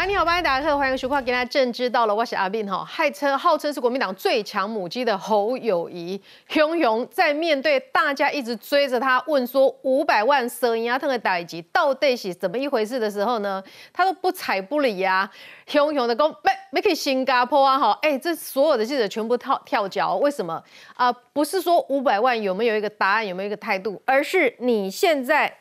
[0.00, 2.82] 喂，你好，欢迎大家好，欢迎收看《今天政知道了》，我是阿斌哈。
[2.82, 13.62] 害称号称是国民党最强母鸡的侯友谊，雄雄在面对大家一直追着他问说五百万蛇银牙疼的代级到底是怎么一回事的时候呢，
[13.92, 15.30] 他都不睬不理呀，
[15.66, 20.62] 雄雄的讲没没去新加坡啊哈，哎，这所有的记者全部跳跳脚，为什么
[20.94, 21.12] 啊？
[21.34, 25.54] 不是说五百万有没有一个答案，有没有一个态度，而是你现在，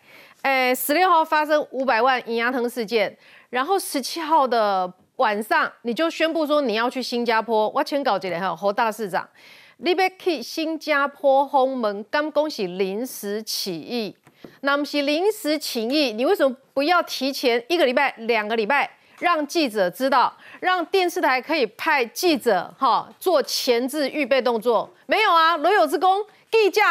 [0.43, 3.17] 哎，十六号发生五百万银牙疼事件。
[3.49, 7.67] 然后十七号的晚上，你就宣布说你要去新加坡。
[7.69, 9.27] 我先搞这里哈侯大市长，
[9.77, 14.15] 你要去新加坡轰门，刚恭喜临时起意，
[14.61, 18.89] 那么是临时起意，你为什么不要提前一个礼拜、两个礼拜，
[19.19, 24.89] 让记者知道，让电视台可以派记者哈做前置预备动作？
[25.07, 26.81] 没有啊，罗有之功，记者。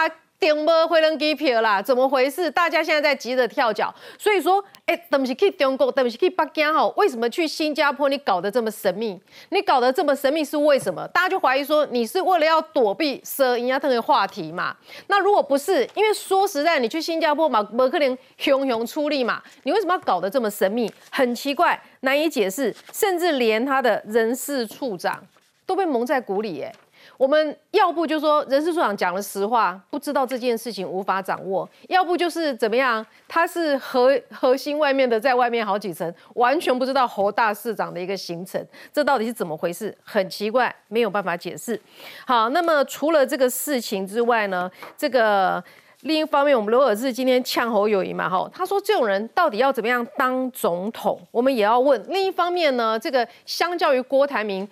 [0.40, 2.48] 订无回人机票啦，怎么回事？
[2.48, 6.86] 大家现在在急着跳脚，所以说，哎，等不是去中国，等不是去北京哈？
[6.96, 8.08] 为什么去新加坡？
[8.08, 9.20] 你搞得这么神秘？
[9.48, 11.08] 你搞得这么神秘是为什么？
[11.08, 14.76] 大家就怀疑说你是为了要躲避蛇银啊这个话题嘛？
[15.08, 19.42] 那如果不是，因为说实在，你去新加坡嘛，不可能雄雄出力嘛？
[19.64, 20.88] 你为什么要搞得这么神秘？
[21.10, 25.20] 很奇怪，难以解释，甚至连他的人事处长
[25.66, 26.72] 都被蒙在鼓里耶。
[27.18, 39.92] 我们要不就说人事处长讲了实话，不知道这件事情无法掌握；要不就是怎么样，他是核核心外面的，在外面好几层，完全不知道侯大市长的一个行程，这到底是怎么回事？
[40.04, 41.78] 很奇怪，没有办法解释。
[42.24, 45.62] 好，那么除了这个事情之外呢，这个
[46.02, 51.20] 另一方面，我们罗尔志今天呛侯友谊嘛，哈，他说这种人到底要怎么样当总统？
[51.32, 52.00] 我们也要问。
[52.08, 54.68] 另一方面呢，这个相较于郭台铭。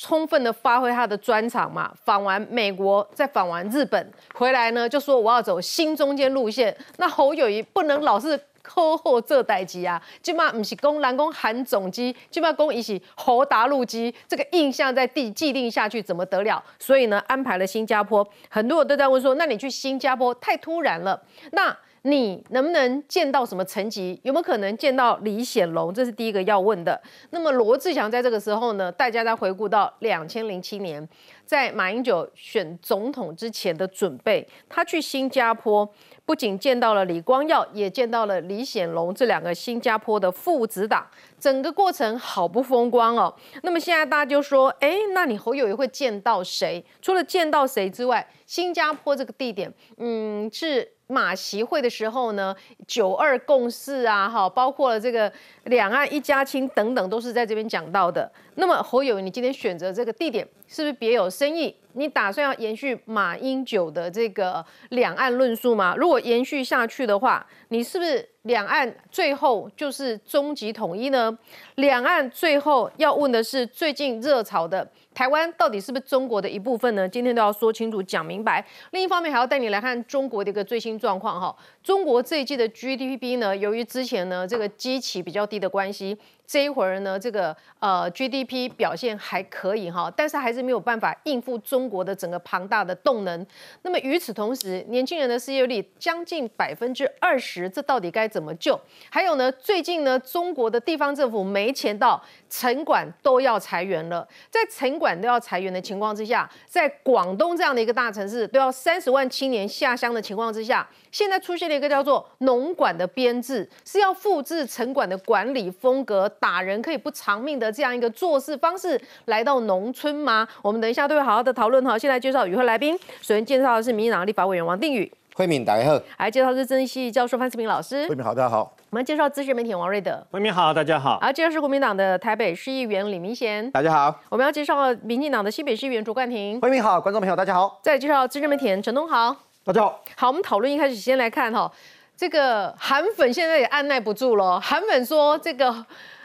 [0.00, 6.74] 充分的发挥他的专长嘛，访完美国，再访完日本回来呢，就说我要走新中间路线。
[6.98, 16.62] 那侯友谊不能老是扣后这代机啊，起码不是攻蓝攻韩总机，起码攻一起侯达陆机，这个印象在地既定下去怎么得了？
[16.78, 21.20] 所以呢，安排了新加坡，很多人都在问说，那你去新加坡太突然了，
[21.50, 21.76] 那。
[22.10, 24.18] 你能不能见到什么层级？
[24.22, 25.92] 有没有可能见到李显龙？
[25.92, 27.00] 这是第一个要问的。
[27.30, 28.90] 那么罗志祥在这个时候呢？
[28.90, 31.06] 大家在回顾到两千零七年，
[31.44, 35.88] 在马英九选总统之前的准备，他去新加坡，
[36.24, 41.06] 不仅见到了李光耀，也见到了李显龙这两个新加坡的父子党。
[41.40, 43.34] 整个过程好不风光哦。
[43.62, 46.84] 那么现在大家就说，哎，那你侯友谊会见到谁？
[47.00, 50.92] 除了见到谁之外，新加坡这个地点，嗯，是。
[51.08, 52.54] 马习会的时候呢，
[52.86, 55.30] 九二共识啊，哈，包括了这个
[55.64, 58.30] 两岸一家亲等等，都是在这边讲到的。
[58.54, 61.74] 那么侯友，你今天选择这个地点，是不是别有深意？
[61.94, 65.94] 你打算要延续马英九的这个两岸论述吗？
[65.96, 71.36] 如果延续下去的话，你是不是两岸最后就是终极统一呢？
[71.76, 74.88] 两岸最后要问的是最近热潮的。
[75.18, 77.08] 台湾到底是不是中国的一部分呢？
[77.08, 78.64] 今天都要说清楚、讲明白。
[78.92, 81.52] 另一方面，还要带你来看中国的一个最新状况哈。
[81.88, 86.18] 中国这一季的 GDP 呢，由于之前呢这个基期比较低的关系。
[86.46, 93.46] 这一会儿呢，这个呃 GDP 表现还可以哈，但是还是没有办法应付中国的整个庞大的动能。
[93.82, 98.80] 那么与此同时，年轻人的失业率将近百分之二十，这到底该怎么救？
[99.10, 104.26] 还有呢，最近呢，中国的地方政府没钱到城管都要裁员了。
[104.48, 116.28] 在城管都要裁员的情况之下，在广东这样的一个大城市都要三十万青年下乡的情况之下，现在出现了一个叫做农管的编制，是要复制城管的管理风格。
[116.40, 120.46] 打人可以不偿命的这样一个做事方式来到农村吗？
[120.62, 121.98] 我们等一下都会好好的讨论哈。
[121.98, 126.00] 现在介绍与会来宾，首先介绍的是民进党立法委员王定宇，慧敏大家好。
[126.18, 128.74] 来介绍是政治系教授范思平老师，慧敏好，大家好。
[128.90, 131.18] 我们介绍资深媒体王瑞德，慧敏好，大家好。
[131.20, 134.18] 好，介绍是国民党的台北市议员李明贤，大家好。
[134.30, 137.78] 我们要介绍民进党的新北市议员卓冠廷，慧敏好，观众朋友大家好。
[137.82, 139.36] 再介绍资深媒体人陈东豪，
[139.68, 140.02] 大家好。
[140.16, 141.70] 好，我们讨论一开始先来看哈，
[142.16, 145.84] 这个韩粉现在也按耐不住了，韩粉说这个。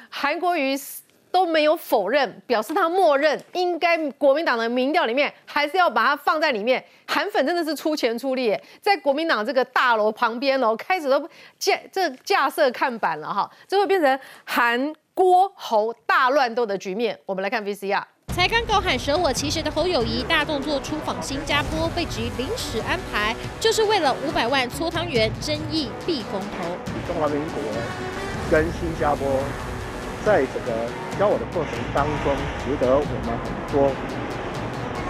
[0.10, 0.78] 韩国瑜
[1.30, 6.81] 都没有否认，表示他默认应该国民党的民调里面还是要把它放在里面。
[7.06, 11.30] 韩粉真的是出钱出力，在国民党这个大楼旁边哦，开始都
[11.60, 17.19] 架这架设看板了哈，这会变成韩郭侯大乱斗的局面。
[17.25, 26.75] 我们来看 VCR，才刚高喊舍我其谁的侯友谊大动作出访新加坡，被指临时安排，就是为了五百万搓汤圆争议避风头。
[27.06, 27.62] 中华民国
[28.50, 29.39] 跟新加坡。
[30.25, 30.88] 在这个
[31.19, 32.33] 交往的过程当中，
[32.63, 33.91] 值得我们很多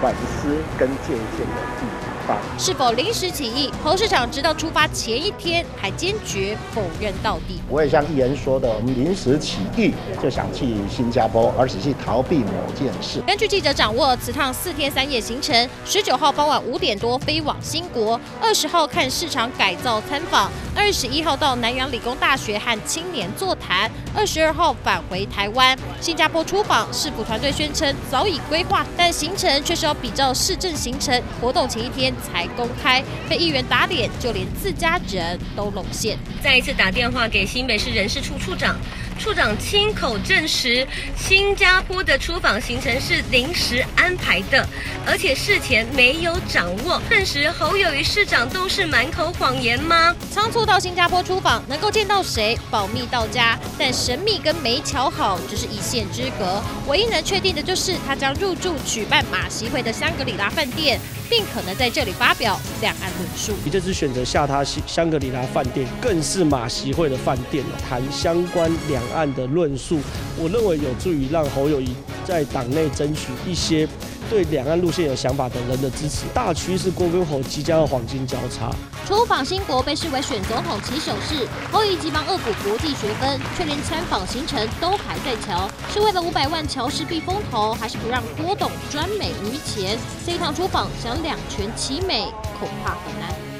[0.02, 2.13] 反思跟借鉴的地方。
[2.58, 3.72] 是否临时起意？
[3.84, 7.60] 侯市长直到出发前一天还坚决否认到底。
[7.70, 13.22] 我也像议员说的，我们临时起意就想去新加坡，而且是逃避某件事。
[13.28, 25.78] 根据记者掌握，此趟四天三夜行程，十九号傍晚五点多飞往新国，二十号看市场改造参访，二十一号到南洋理工大学和青年座谈，二十二号返回台湾。
[26.00, 36.18] 新加坡出访，市府团队宣称早已规划，但行程却是要比照市政行程，活动前一天才公开，被议员打脸，就连自家人都露馅。
[36.42, 38.76] 再一次打电话给新北市人事处处长，
[39.20, 44.68] 处长亲口证实，新加坡的出访行程是临时安排的，
[45.06, 47.02] 而且事前没有掌握。
[47.10, 50.16] 证实侯友谊市长都是满口谎言吗？
[50.32, 52.58] 仓促到新加坡出访，能够见到谁？
[52.70, 56.62] 保密到家，但神秘跟没瞧好只是一线之隔。
[56.88, 61.00] 唯一能确定的就是他将入住举办马席会的香格里拉饭店，
[61.36, 63.54] 尽可能在这里发表两岸论述。
[63.66, 70.00] 你这次选择下榻香香格里拉饭店，更是马席会的饭店，谈相关两岸的论述，
[70.38, 73.88] 我认为有助于让侯友谊在党内争取一些
[74.34, 76.26] 对两岸路线有想法的人的支持。
[76.34, 78.72] 大趋势郭跟侯即将要黄金交叉。
[79.06, 90.00] 出访新国被视为选总统起手势，侯友急忙恶补国际学分，却连参访行程都还在瞧，是为了五百万乔氏避风头，还是不让郭董专美于前？
[90.26, 92.24] 这一趟出访想两全其美，
[92.60, 93.53] 恐怕很难。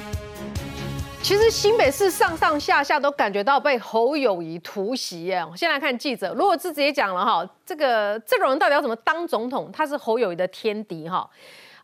[1.24, 5.42] 其实新北市上上下下都感觉到被侯友谊突袭耶。
[5.50, 9.72] 我先来看记者，如果自己也讲了哈，这个这种人到底要怎么当总统？
[9.72, 11.26] 他是侯友谊的天敌哈。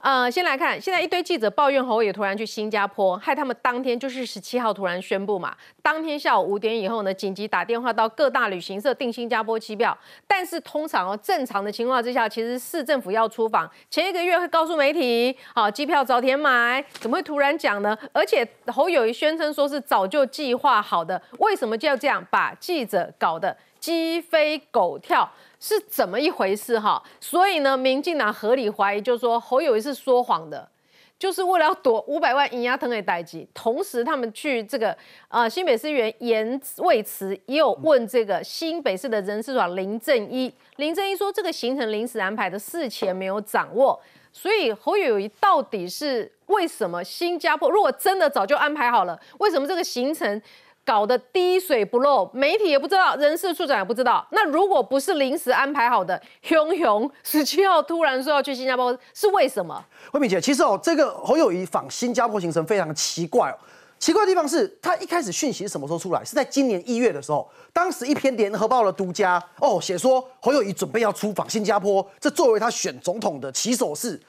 [0.02, 9.98] 呃，先来看，现在一堆记者抱怨侯友突然去新加坡，害他们当天就是十七号突然宣布嘛，当天下午五点以后呢，紧急打电话到各大旅行社订新加坡机票。
[10.26, 17.98] 但是通常哦，正常的情况之下，其实市政府要出访前一个月会告诉媒体，好，机票早点买，怎么会突然讲呢？
[18.14, 25.30] 而且侯友谊宣称说是早就计划好的，为什么就要这样把记者搞得鸡飞狗跳？
[25.60, 27.04] 是怎么一回事哈？
[27.20, 30.70] 所以呢，民进党合理怀疑，就是说侯友谊是说谎的，
[31.18, 33.46] 就是为了要躲五百万银压腾的代级。
[33.54, 34.96] 同时，他们去这个
[35.28, 44.00] 呃新北市议员严卫慈也有问这个新北市的人事长林正一，林正一说这个行程临时安排的事前没有掌握，
[44.32, 50.42] 所以侯友谊到底是为什么新加坡如果真的早就安排好了，为什么这个行程？
[50.90, 54.26] 搞得滴水不漏，媒体也不知道，人事处长也不知道。
[54.32, 59.86] 那如果不是临时安排好的， 熊熊十七号突然说要去新加坡，是为什么？
[60.12, 63.56] 慧敏姐，其实哦，这个侯友谊访新加坡行程非常奇怪哦。
[64.00, 66.26] 奇怪的地方是他一开始讯息什么时候出来？
[66.26, 74.20] 是在今年一月的时候，当时一篇联合报的独家哦写说侯友谊准备要出访新加坡，这作为他选总统的起手式。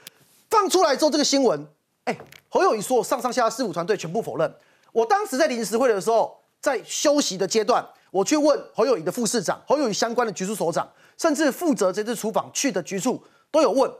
[0.51, 1.67] 放出来之后，这个新闻，
[2.05, 2.15] 哎，
[2.51, 4.55] 侯友谊说上上下下事务团队全部否认。
[4.93, 6.39] 我当时在临时会的时候。
[6.61, 13.91] 在休息的阶段，我去问侯友谊的副市长、侯友谊相关的局处所长，甚至负责这次出访去的局处都有问，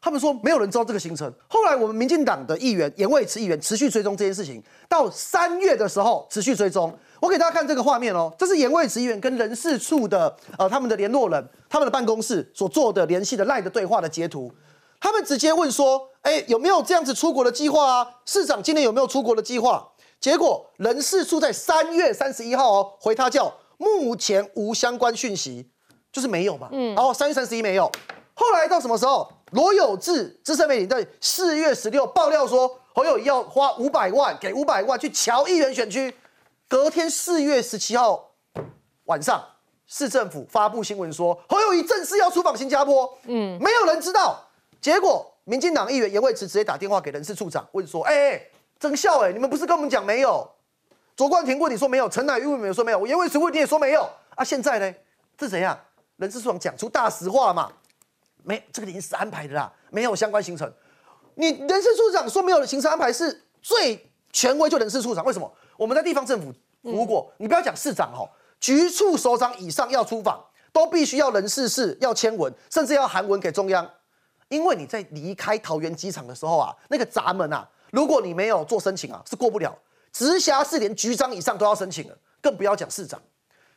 [0.00, 1.32] 他们说没有人知道这个行程。
[1.48, 6.96] 后来我们民进党的议员严卫慈议员持续追踪这件事情，到三月的时候持续追踪。
[7.20, 14.52] 我给大家看这个画面哦，这是严卫慈议员跟人事处的呃他们的联络人、他们的办公室所做的联系的赖的对话的截图。
[14.98, 18.06] 他们直接问说：“哎，有没有这样子出国的计划啊？
[18.26, 19.86] 市长今年有没有出国的计划？”
[20.20, 25.66] 结果人事处在三月三十一号哦回他叫目前无相关讯息，
[26.12, 26.68] 就是没有嘛。
[26.72, 27.90] 嗯，然后三月三十一没有，
[28.34, 29.32] 后来到什么时候？
[29.52, 36.14] 罗有志资深媒体在四月十六爆料说侯友谊要花五百万给五百万去乔议员选区，
[36.68, 38.30] 隔天四月十七号
[39.06, 39.44] 晚上
[39.88, 43.12] 市政府发布新闻说侯友谊正式要出访新加坡。
[43.24, 44.40] 嗯，没有人知道。
[44.80, 48.40] 结果民进党议员严惠慈直接打电话给人事处长问说：“哎。”
[48.80, 49.30] 真笑哎！
[49.30, 50.50] 你们不是跟我们讲没有？
[51.14, 54.42] 卓冠廷问你说没有，陈乃玉问你说没有，我严伟慈问你也说没有啊！
[54.42, 54.94] 现在呢？
[55.36, 55.78] 这怎样？
[56.16, 57.70] 人事处长讲出大实话嘛？
[58.42, 60.72] 没，这个临时安排的啦，没有相关行程。
[61.34, 65.22] 你人事处长说没有的行程安排是最权威，就人事处长。
[65.26, 65.52] 为什么？
[65.76, 66.50] 我们在地方政府
[66.82, 68.24] 服务过，你不要讲市长哦，
[68.58, 73.86] 局处首长以上要出访，都必须要人事室要签文，甚至要函文给中央，
[74.48, 77.68] 因为你在离开桃园机场的时候啊，那个闸门啊。
[77.90, 79.76] 如果你没有做申请啊，是过不了。
[80.12, 83.20] 直辖市连局长以上都要申请了，更不要讲市长。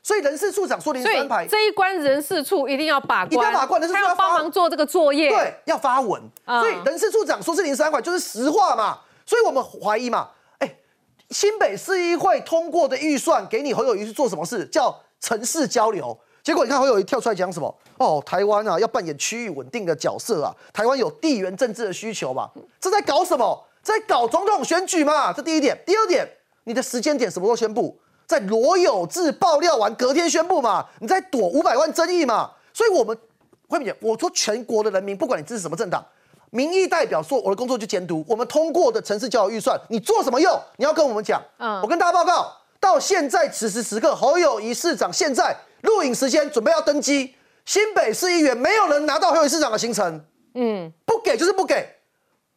[0.02, 3.80] 所以人事处长说临时安排，这一关人事处一定要把关，一定要把关。
[3.80, 6.22] 人事处要帮忙做这个作业，对，要发文。
[6.46, 9.00] 所以人事处长说是临时安排，就是实话嘛。
[9.26, 10.76] 所以我们怀疑嘛，哎，
[11.30, 14.66] 新北市议会通过的预算给你侯友谊去做什么事？
[14.66, 16.18] 叫城市交流。
[16.44, 17.74] 结果你看侯友谊跳出来讲什么？
[17.98, 22.50] 哦，台湾啊要扮演区域稳定的角色啊，台湾有地缘政治的需求嘛，
[22.82, 23.64] 这在搞什么？
[23.84, 25.32] 在搞总统选举嘛？
[25.32, 25.78] 这第一点。
[25.86, 26.28] 第二点，
[26.64, 28.00] 你的时间点什么时候宣布？
[28.26, 30.86] 在罗有志爆料完隔天宣布嘛？
[31.00, 32.50] 你在躲五百万争议嘛？
[32.74, 33.16] 所以我们
[33.68, 36.04] 慧敏姐，我说全国的人民，不管你支持什么政党，
[36.50, 40.58] 民意代表说我的工作就监督我们通过的城市交友预算，你做什么用？
[40.78, 41.44] 你要跟我们讲。
[41.60, 47.36] 嗯我跟大家报告，到现在此时此刻，侯友谊市长现在录影时间准备要登机，
[47.66, 50.24] 新北市议员没有人拿到侯友谊市长的行程，
[50.56, 51.86] 嗯，不给就是不给，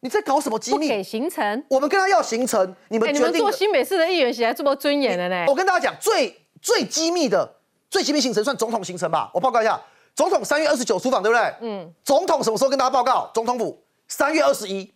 [0.07, 1.03] 你在搞什么机不给密？
[1.03, 1.63] 行程。
[1.67, 3.29] 我们跟他要行程，你们决定的。
[3.29, 5.43] 们做新北市的议员，写来这么尊严的呢？
[5.49, 7.55] 我跟大家讲，最最机密的、
[7.89, 9.29] 最机密行程算总统行程吧。
[9.33, 9.77] 我报告一下，
[10.15, 11.53] 总统三月二十九出访，对不对？
[11.59, 11.93] 嗯。
[12.05, 13.29] 总统什么时候跟大家报告？
[13.33, 14.93] 总统府三月二十一，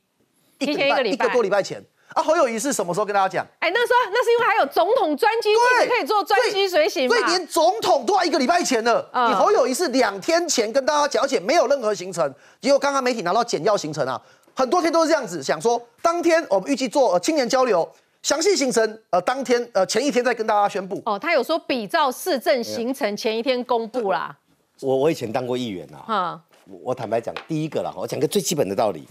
[0.60, 1.84] 一提前一个礼拜一个多礼拜前。
[2.14, 3.46] 啊，侯友谊是什么时候跟大家讲？
[3.60, 5.50] 哎、那时候那是因为还有总统专机，
[5.88, 7.24] 可以做专机随行所以。
[7.24, 9.10] 连总统都要一个礼拜前了。
[9.14, 12.34] 嗯你侯友谊是两天前跟大家讲，而且没有任何行程。
[12.60, 14.22] 结果刚刚媒体拿到简要行程啊，
[14.62, 17.90] 很多天都是这样子，想说当天我们预计做呃青年交流，
[18.22, 21.02] 详细行程呃当天呃前一天再跟大家宣布。
[21.04, 24.38] 哦，他有说比照市政行程前一天公布啦。
[24.82, 29.08] 我我以前当过议员啊，哈，我我坦白讲，第一个啦，我讲个最基本的道理，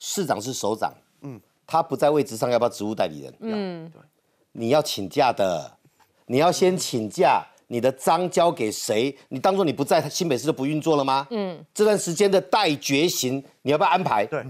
[0.00, 3.34] 市长是首长，嗯，他不在位置上，要不要职务代理人？
[3.38, 3.92] 嗯，
[4.50, 5.70] 你要请假的，
[6.26, 9.16] 你要先请假，你的章交给谁？
[9.28, 11.28] 你当做你不在，新北市就不运作了吗？
[11.30, 14.26] 嗯，这段时间的待决行，你要不要安排？
[14.26, 14.44] 对，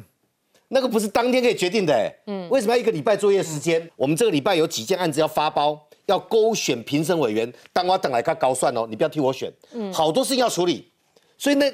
[0.72, 3.90] 那个不是当天可以决定的、欸，嗯，为什么要一个礼拜作业时间？
[3.96, 10.88] 我们这个礼拜有几件案子要发包，要勾选评审委员，当我等来看高算哦，你不要替我选，嗯，好多事情要处理，
[11.36, 11.72] 所以那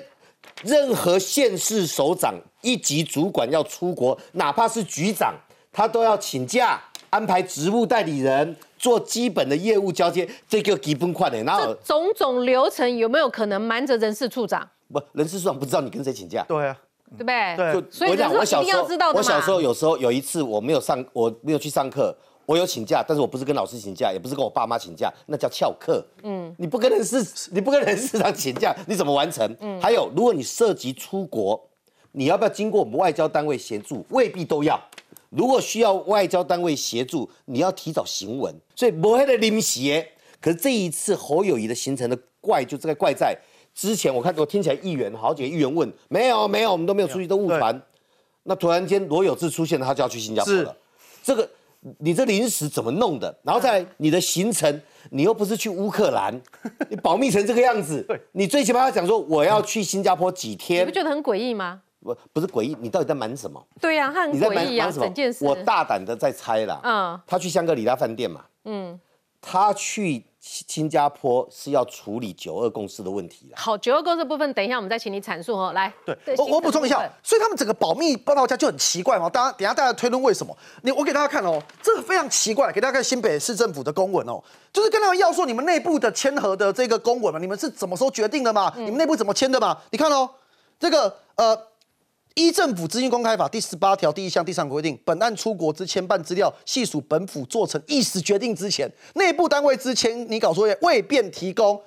[0.62, 5.34] 任何县市首长一级主管要出国，哪怕是局长，
[5.70, 16.78] 他都要请假，安排职务代理人做基本的业务交接，这个基本款的，然后种种流程有没有可能瞒着人事处长，不人事处长不知道你跟谁请假，对啊，
[17.16, 17.56] 对不对？
[17.56, 18.87] 对就所以人讲，我小时候。
[19.14, 26.04] 我小时候有时候有一次我没有上，我没有去上课，我有请假，但是我不是跟老师请假，也不是跟我爸妈请假，那叫翘课。
[26.23, 29.56] 嗯，你不跟人事，你不跟人事长请假，你怎么完成？
[29.61, 31.68] 嗯，还有，如果你涉及出国，
[32.12, 34.04] 你要不要经过我们外交单位协助？
[34.11, 34.80] 未必都要。
[35.30, 40.06] 如果需要外交单位协助，你要提早行文，所以不会的临时。
[40.40, 43.37] 可是这一次侯友谊的行程的怪就这个怪在
[43.76, 47.80] 之前，我看我听起来议员好几个议员问，没有没有，我们都没有出去，都误传。
[48.45, 50.75] 那突然间罗有志出现了，他就要去新加坡了。
[51.23, 51.49] 这个
[51.99, 53.37] 你这临时怎么弄的？
[53.42, 54.80] 然后再来你的行程，
[55.11, 56.40] 你又不是去乌克兰，
[56.88, 61.83] 你保密成这个样子， 你最起码要讲说我要去新加坡几天你不，觉得很诡异吗？
[62.00, 63.62] 不不是诡异，你到底在瞒什么？
[63.80, 65.33] 对呀、他很你在诡异啊，瞒瞒什么整件？
[65.33, 65.45] 事。
[65.45, 68.99] 我大胆的在猜啦，嗯他去香格里拉饭店嘛，嗯，
[69.40, 73.54] 他去新加坡是要处理九二共识的问题啦。
[73.56, 75.72] 好，九二共识部分，等一下我们再请你阐述哦。
[75.72, 79.28] 来，对，我我补充一下，所以他们整个保密报道家就很奇怪嘛。
[79.28, 80.56] 大家等一下大家推论为什么？
[80.82, 84.40] 你我给大家看哦，这个非常奇怪，给大家看新北市政府的公文哦，
[84.72, 88.72] 就是跟他们要说你们内部的签合的这个公文嘛，你们是怎么时候决定的嘛？
[88.76, 89.76] 你们内部怎么签的嘛？
[89.90, 90.30] 你看哦，
[90.78, 91.58] 这个呃。
[92.37, 101.81] 依政府资讯公开法第十八条第一项第三个规定，本案出国之签办资料，系属本府做成意思决定之前，内部单位之前你搞作业未便提供，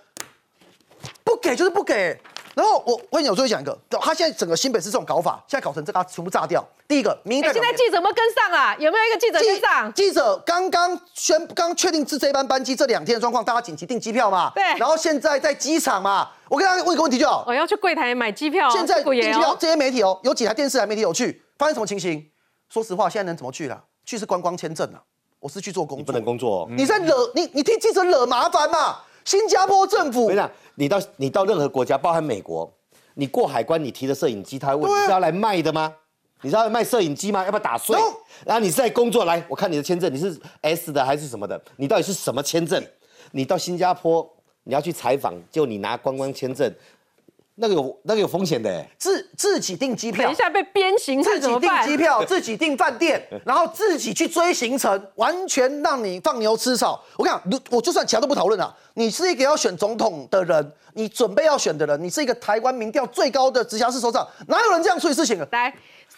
[1.24, 2.20] 不给就是不给。
[2.56, 6.66] 然后我我跟你讲，我最后讲一个，他现在整个新北市这种搞法，现在搞成这个，他全部炸掉。
[6.88, 8.76] 第一个，民意哎、代表现在记者有没有跟上啊？
[8.80, 9.94] 有没有一个记者跟上？
[9.94, 14.52] 记者刚刚宣刚确定是这班班机这两天的状况，大家紧急订机票嘛。
[14.56, 17.44] 对然后现在在机场嘛，我跟大家问一个问题就好。
[17.48, 19.58] 我要去柜台买机票，现在这股也订机票哦。
[19.60, 22.30] 这些媒体哦，有几台电视台媒体有去，发生什么情形？
[22.70, 23.82] 说实话，现在能怎么去啦？
[24.06, 25.02] 去是观光签证啊，
[25.40, 26.68] 我是去做工作，你不能工作、哦。
[26.72, 28.98] 你在惹你你替记者惹麻烦嘛？
[29.30, 32.68] 新加坡政府我跟你讲，你到你到任何国家，包含美国，
[33.14, 35.94] 你过海关，你提的摄影机，他会问啊你是要来卖的吗？
[36.42, 37.46] 你是要来卖摄影机吗？
[37.46, 38.06] 要不要打碎 No？
[38.44, 41.62] 然后你是在工作，来，我看你的签证，你是 S 的还是什么的？
[41.76, 42.84] 你到底是什么签证？
[43.30, 44.28] 你到新加坡，
[44.64, 46.74] 你要去采访，就你拿观光签证，
[47.60, 48.90] 那个有那个有风险的、欸。
[48.98, 51.40] 自自己订机票等一，下被鞭刑自？
[51.40, 57.04] 己订机票， 自己订饭店， 然后自己去追行程，完全让你放牛吃草。
[57.18, 65.48] 我跟你讲，如我就算其他都不讨论了，你是一个要选总统的人，你准备要选的人，你是一个台湾民调最高的直辖市首长，哪有人这样处理事情啊？
[65.52, 65.74] 来，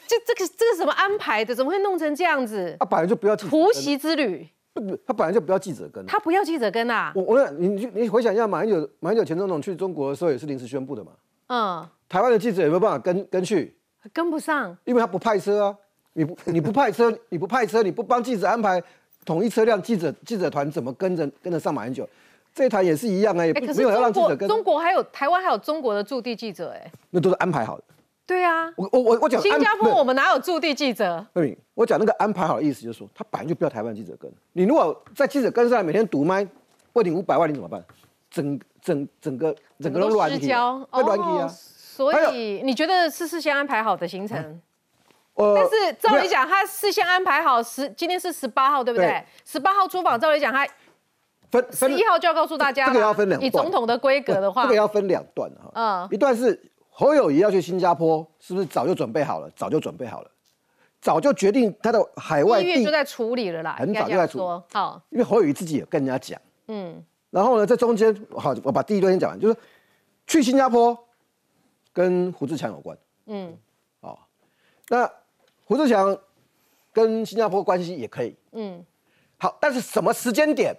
[0.08, 1.56] 这这个这个什么安排的？
[1.56, 2.76] 怎么会弄成这样子？
[2.80, 6.06] 他本来就不要突袭之旅，不他本来就不要记者跟。
[6.06, 7.12] 他不要记者跟啊？
[7.16, 11.12] 我我你你你回想一下，马英九马英九前总统去中国的时候也是临时宣布的嘛。
[11.54, 13.76] 嗯，台湾的记者有没有办法跟跟去？
[14.14, 14.76] 跟不上。
[14.86, 15.76] 因为他不派车啊，
[16.14, 18.82] 你不你不派车，你不派车，你不帮记者安排
[19.26, 22.08] 统一车辆，记者记者团怎么跟着跟着上马英九？
[22.56, 27.84] 这一台也是一样啊，也没有要让记者跟，中国还有台湾还有中国的驻地记者，哎，那都是安排好的。
[28.26, 31.26] 对啊，我我我我讲新加坡我们哪有驻地记者？
[31.34, 34.32] 慧敏，我讲那个安排好的意思就是说，他本来就不要台湾记者跟。
[34.54, 36.48] 你如果在记者跟上每天堵麦，
[36.94, 37.84] 问你五百万，你怎么办？
[38.32, 41.48] 整整整个整个都乱起失焦来，会乱起哦啊。
[41.48, 44.60] 所以你觉得是事先安排好的行程？
[45.34, 49.26] 呃但是照理讲，他事先安排好十，今天是十八号，对不对对？
[49.46, 50.68] 十八号出访，照理讲，他
[51.50, 52.94] 分十一号就要告诉大家了。
[52.94, 55.72] 这个要分两段以总统的规格的话这个，要分两段哈。
[55.74, 59.50] 嗯一段是侯友谊要去新加坡，是不是早就准备好了？
[59.56, 60.32] 早就准备好了，
[61.02, 64.64] 早就决定他的海外地一月就在处理了啦，很早就在处理。
[64.74, 69.58] 好，因为侯友谊自己也跟人家讲，嗯然后呢，在中间好，我把第一段先讲完，就是
[70.28, 70.96] 去新加坡
[71.92, 72.96] 跟胡志强有关。
[73.26, 73.58] 嗯
[74.02, 74.20] 哦，
[74.90, 75.12] 那
[75.66, 76.16] 胡志强
[76.94, 78.86] 跟新加坡关系也可以嗯
[79.38, 80.76] 好，但是什么时间点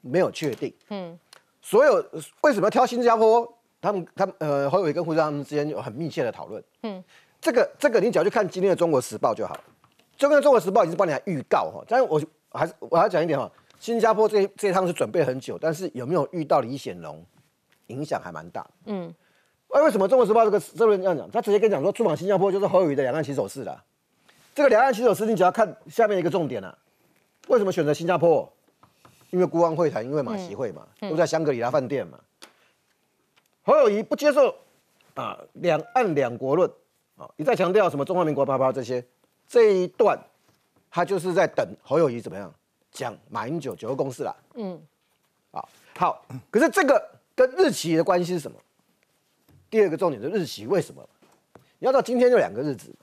[0.00, 0.74] 没有确定。
[0.88, 1.16] 嗯
[1.62, 2.04] 所有
[2.40, 3.46] 为什么要挑新加坡？
[3.82, 6.64] 他们他们呃侯友谊跟胡志强他们之间有很密切的讨论。
[6.82, 7.04] 嗯，
[7.40, 9.64] 这个这个你只要去看今天的《中国时报》就好了。
[10.16, 17.24] 中国时报》已经是帮你来预告哈，但是我还是我还要讲一点哈，新加坡这这一趟是准备很久，但是有没有遇到李显龙，
[17.86, 18.64] 影响还蛮大。
[18.84, 19.12] 嗯，
[19.70, 21.28] 哎，为什么《中国时报》这个这个人这样讲？
[21.30, 23.82] 他直接跟你讲说，出访新加坡就是侯友谊的两岸起手式了。
[24.54, 26.76] 这个两岸起手式，你只要看下面一个重点啊，
[27.48, 28.46] 为什么选择新加坡？
[29.30, 32.20] 因为国王会谈，因为马习会嘛，都在香格里拉饭店嘛。
[33.62, 34.54] 侯友谊不接受
[35.14, 36.70] 啊两岸两国论
[37.16, 39.02] 啊，一再强调什么中华民国啪啪这些，
[39.48, 40.18] 这一段
[40.90, 42.52] 他就是在等侯友谊怎么样
[42.90, 44.34] 讲马英九九二共识啦。
[44.54, 44.80] 嗯
[45.52, 48.56] 啊，好，可是这个跟日期的关系是什么？
[49.68, 51.08] 第二个重点是日期，为什么？
[51.78, 52.94] 你要到今天就两个日子，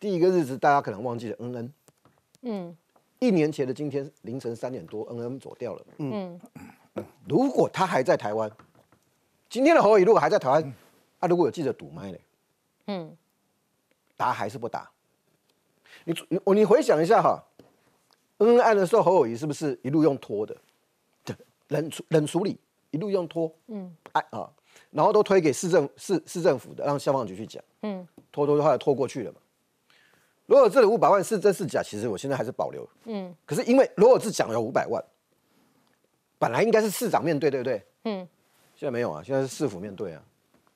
[0.00, 1.72] 第一个日子大家可能忘记了恩恩，
[2.42, 2.76] 嗯
[3.18, 5.84] 一年前的今天凌晨三点多，恩恩走掉了。
[5.98, 6.40] 嗯
[7.28, 8.50] 如果他还在台湾，
[9.48, 10.74] 今天的侯友宜如果还在台湾，
[11.18, 12.20] 啊，如果有记者堵麦嘞，
[12.86, 13.16] 嗯
[14.16, 14.90] 打还是不答？
[16.04, 17.44] 你你你回想一下哈，
[18.38, 20.56] 恩恩案的时候，侯友谊是不是一路用拖的，
[21.24, 21.36] 对
[21.68, 22.58] 冷处冷处理，
[22.90, 24.50] 一路用拖，嗯哎啊，
[24.90, 29.38] 然后都推给市政市市政府的，让消防局去讲，嗯拖拖后来拖过去了嘛。
[30.46, 31.82] 罗尔志的五百万是真是假？
[31.82, 32.88] 其实我现在还是保留。
[33.04, 35.04] 嗯可是因为罗尔志讲了五百万，
[36.38, 37.84] 本来应该是市长面对，对不对？
[38.04, 38.26] 嗯
[38.74, 40.22] 现在没有啊，现在是市府面对啊，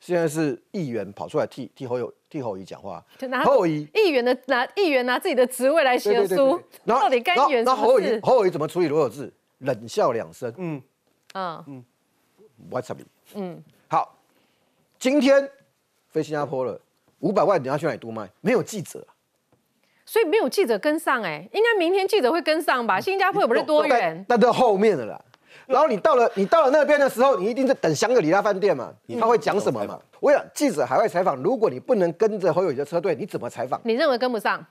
[0.01, 8.01] 现在是议员跑出来替替侯友替侯友谊讲话就拿，侯友谊议员的拿议员拿自己的职位来写书，然后到底干议员然后然后侯？
[8.01, 9.31] 友谊侯友谊怎么处理罗有志？
[9.59, 10.83] 冷笑两声，嗯
[11.35, 11.85] 嗯
[12.71, 12.99] ，What's up？
[13.35, 14.19] 嗯好，
[14.99, 15.49] 今天
[16.09, 16.81] 飞新加坡了，
[17.21, 18.29] 五百万你要去哪里督卖？
[18.41, 19.13] 没有记者啊，
[20.07, 22.99] 所以没有记者跟上哎、应该明天记者会跟上吧？
[22.99, 25.23] 新加坡又不是多远，那到后面的啦。
[25.67, 29.99] 然后你到了你到了那边的时候，你一定是等香格里拉饭店嘛，他会讲什么嘛？
[30.21, 33.81] 我想记者海外采访，如果你不能跟着侯友谊的车队，你怎么采访？
[33.85, 34.65] 你认为跟不上？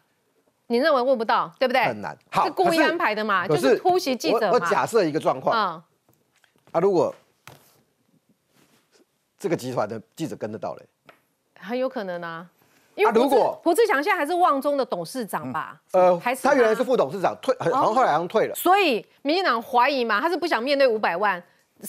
[0.68, 1.84] 你认为问不到，对不对？
[1.84, 2.18] 很难。
[2.30, 3.48] 好，是故意安排的嘛？
[3.48, 4.50] 可就是突袭记者嘛。
[4.50, 5.84] 我我假设一个状况嗯，
[6.72, 7.14] 啊，如果
[9.38, 10.86] 这个集团的记者跟得到嘞，
[11.60, 12.50] 很有可能啊。
[12.96, 15.80] 因为啊如果胡志胡志强现在还是旺中的董事长吧？
[15.94, 18.56] 呃，还是他原来是副董事长，退，好像后来好像退了。
[18.56, 21.42] 所以民进党怀疑嘛，他是不想面对五百万，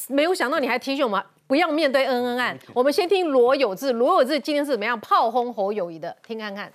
[0.08, 2.58] 没有想到你还提醒我们不要面对恩恩案。
[2.72, 6.16] 我们先听罗有志，罗有志今天是怎么样炮轰侯友谊的？
[6.26, 6.72] 听看看。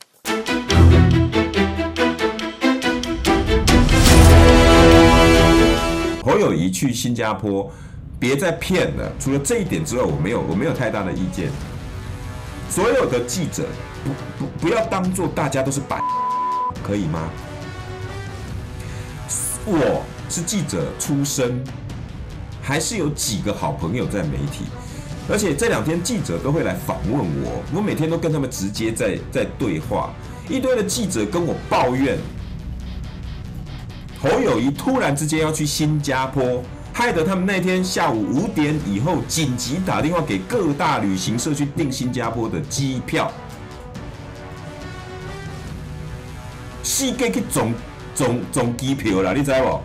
[6.24, 7.72] 侯友谊去新加坡，
[8.20, 9.10] 别再骗了。
[9.18, 11.50] 除了这一点之外，我没有我没有太大的意见。
[12.70, 13.66] 所有的记者
[14.04, 16.02] 不不不要当做大家都是白，
[16.84, 17.30] 可以吗？
[19.66, 21.64] 我是记者出身，
[22.62, 24.66] 还是有几个好朋友在媒体，
[25.30, 30.14] 而且这两天记者都会来访问我，我每天都跟他们直接在在对话。
[30.48, 32.18] 一堆的记者跟我抱怨，
[34.22, 36.64] 侯友谊突然之间要去新加坡，
[36.98, 43.32] 害得他们那天下午五点以后紧急打电话给各大旅行社去订新加坡的机票。
[46.82, 47.72] 四界去总
[48.16, 49.80] 总总机票啦，你知不？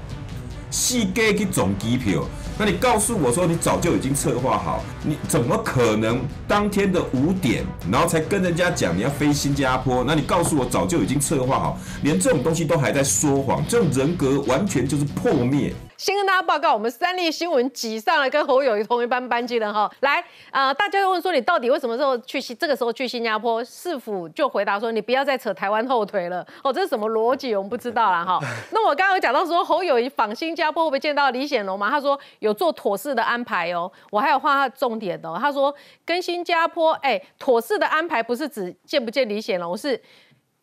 [0.70, 2.24] 四界去总机票，
[2.58, 10.02] 那你告诉我说你早就已经策划好，你怎么可能当天的五点，然后才跟人家讲你要飞新加坡？
[10.02, 15.74] 那你告诉我早就已经策划好，连这种东西都还在说谎，这种人格完全就是破灭。
[16.02, 19.88] 先跟大家报告，我们三立新闻挤上了跟侯友谊同一班班机的哈。
[20.00, 23.62] 来，呃，大家都问说你到底为什么时候去新这个时候去新加坡？
[23.62, 26.44] 市府就回答说你不要再扯台湾后腿了。
[26.64, 27.54] 哦，这是什么逻辑？
[27.54, 28.40] 我们不知道啦哈。
[28.72, 31.88] 那我刚刚有讲到说侯友谊访新加坡会不会见到李显龙嘛？
[31.88, 33.88] 他说有做妥适的安排哦。
[34.10, 35.72] 我还有画他重点哦，他说
[36.04, 40.02] 跟新加坡哎妥适的安排不是指见不见李显龙是。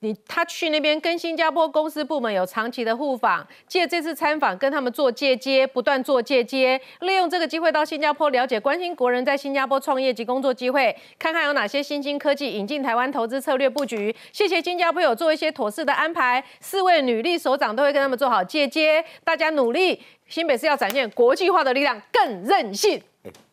[0.01, 14.15] 你他去那边跟新加坡公司部门有长期的互访，借这次参访跟他们做借接，不断做借接，利用这个机会到新加坡了解关心国人在新加坡创业及工作机会，看看有哪些新兴科技引进台湾投资策略布局。
[14.31, 23.01] 谢谢新加坡有做一些妥适的安排，四位女力首长都会跟他们做好借接，大家努力，新北市要展现国际化的力量，更任性。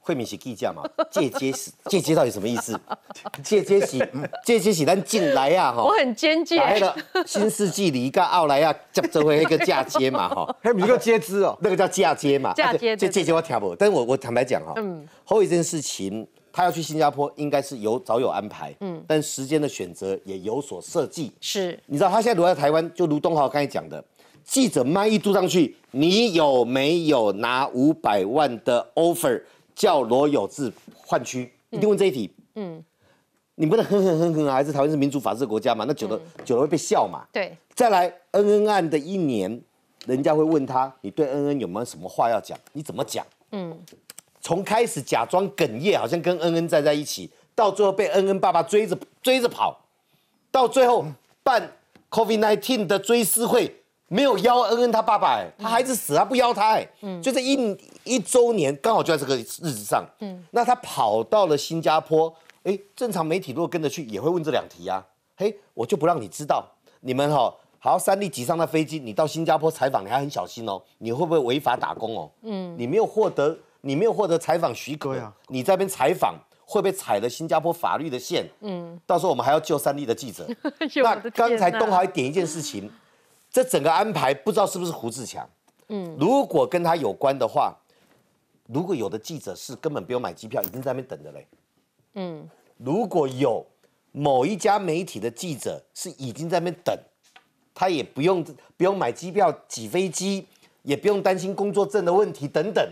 [0.07, 0.85] 惠民是计价嘛？
[1.11, 2.79] 借接是借接到底什么意思？
[3.43, 3.99] 借接是
[4.45, 5.83] 借接是咱进来呀哈。
[5.83, 6.55] 我很坚决。
[6.57, 10.55] 来了，新世纪里跟奥莱亚接这回一个嫁接嘛哈。
[10.63, 12.55] 还有一个接枝哦，那个叫嫁接嘛。
[12.55, 12.97] 嫁接。
[12.97, 21.33] 这借接我听不，但是我我坦白讲哈，嗯，后一件事情，他要去新加坡，应该是有早有安排，嗯，但时间的选择也有所设计。
[21.41, 24.05] 是，你知道他现在留在台湾，就如东豪刚才讲的，
[24.45, 29.43] 记者麦一嘟上去，你有没有拿五百万的 offer？
[29.77, 32.35] 叫罗有志换区，一定问这一题。
[32.55, 32.83] 嗯，
[33.57, 34.55] 你不能哼哼哼哼啊！
[34.55, 35.85] 还是台湾是民主法治国家嘛？
[35.87, 37.27] 那久了久了会被笑嘛？
[37.31, 37.55] 对。
[37.75, 39.61] 再来恩恩案的一年，
[40.07, 42.59] 人家会问他，你对恩恩有没有什么话要讲？
[42.73, 43.25] 你怎么讲？
[43.53, 43.79] 嗯。
[44.41, 49.79] 从开始假装哽咽，好像跟恩恩站在一起，到最后被恩恩爸爸追着追着跑，
[50.51, 51.05] 到最后
[51.43, 51.73] 办
[52.11, 53.83] COVID nineteen 的追思会。
[54.09, 65.05] 没有邀恩恩他爸爸哎，他孩子死他不邀他哎，嗯，就在一一周年刚好就在这个日子上，嗯，那他跑到了新加坡，哎，正常媒体如果跟着去也会问这两题啊，
[65.37, 66.65] 嘿，我就不让你知道，
[67.01, 72.31] 你们哈，好三立挤上那飞机，你到新加坡采访你还很小心哦，你会不会违法打工哦？
[72.43, 78.49] 嗯，你没有获得你没有获得采访许可呀，你在边采访会不会踩了新加坡法律的线？
[78.61, 80.47] 嗯，到时候我们还要救三立的记者。
[81.03, 82.89] 那刚才东豪还点一件事情。
[83.57, 85.49] 这整个安排不知道是不是胡志强？
[85.89, 87.75] 嗯，如果跟他有关的话，
[88.67, 91.47] 如果有的记者是根本不用买机票，已经在那边等的嘞。
[92.17, 93.65] 嗯，如果有
[94.13, 96.95] 某一家媒体的记者是已经在那边等，
[97.75, 98.45] 他也不用
[98.77, 100.47] 不用买机票挤飞机，
[100.83, 102.87] 也不用担心工作证的问题等等，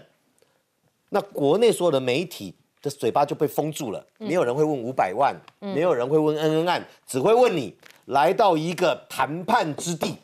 [1.11, 10.17] 那国内所有的媒体的嘴巴就被封住了，没有人会问五百万，没有人会问恩恩案，只会问你来到一个谈判之地。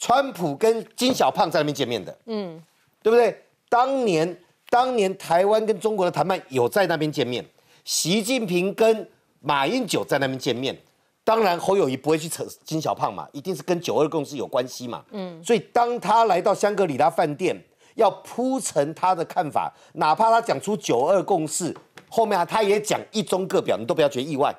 [0.00, 2.60] 川普跟金小胖在那边见面的，嗯，
[3.02, 3.44] 对不对？
[3.68, 4.36] 当年
[4.70, 7.44] 当年台湾跟中国的谈判有在那边见面，
[7.84, 9.06] 习近平跟
[9.40, 10.74] 马英九在那边见面，
[11.22, 17.54] 当然侯友谊不会去扯金小胖嘛，一定是跟九二共识有关系嘛，嗯，所以当他来到香格里拉饭店，
[17.94, 21.76] 要铺陈他的看法，哪怕他讲出九二共识，
[22.08, 24.54] 后面啊他也讲一中各表，你都不要觉得意外，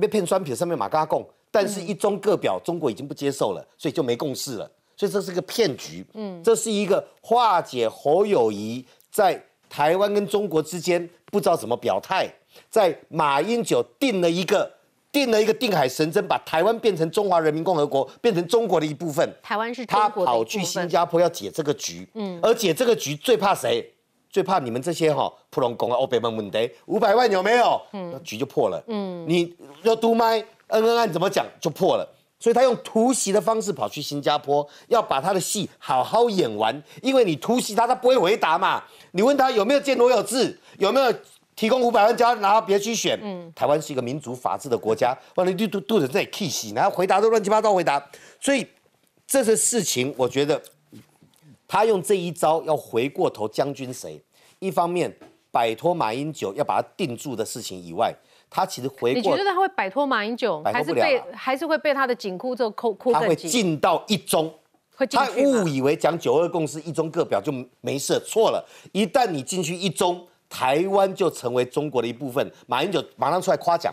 [0.00, 1.24] 被骗酸皮上面马嘎贡。
[1.54, 4.68] 但是，一中各表，中国已经不接受了，所以就没共识了。
[4.96, 6.04] 所以这是个骗局。
[6.14, 9.40] 嗯，这是一个化解侯友谊在
[9.70, 12.28] 台湾跟中国之间不知道怎么表态，
[12.68, 14.68] 在马英九定了一个
[15.12, 19.32] 定了一个定海神针，把台湾变成中华人民共和国，变成中国的一部分。
[19.40, 22.04] 台湾是他跑去新加坡要解这个局。
[22.14, 23.88] 嗯，而解这个局最怕谁？
[24.28, 27.80] 最怕你们这些哈普通公啊，欧北门问题五百万有没有？
[27.92, 28.82] 嗯，局就破了。
[28.88, 30.44] 嗯，你要督麦。
[30.74, 32.06] 恩恩案怎么讲就破了，
[32.38, 36.82] 所以他用突袭的方式跑去新加坡，要把他的戏好好演完。
[37.00, 38.82] 因为你突袭他，他不会回答嘛。
[39.12, 41.14] 你问他有没有见罗有志，有没有
[41.56, 43.18] 提供五百万交，然后别去选。
[43.22, 48.04] 嗯，台湾是一个民主法治的国家，完了你肚肚子在 k 戏，然后回答都乱七八糟回答。
[48.40, 48.66] 所以
[49.26, 50.60] 这些事情，我觉得
[51.68, 54.20] 他用这一招要回过头将军谁？
[54.58, 55.16] 一方面
[55.50, 58.14] 摆脱马英九要把他定住的事情以外。
[58.54, 63.12] 他其实回过，你觉得他会摆脱马英九，还是被还是会被他的紧箍咒扣扣？
[63.12, 64.48] 他会进到一中，
[65.10, 68.64] 他误以为讲九二共识、一中各表就没事，错了。
[68.92, 72.48] 一旦你进去一中，台湾就成为中国的一部分。
[72.68, 73.92] 马英九马上出来夸奖。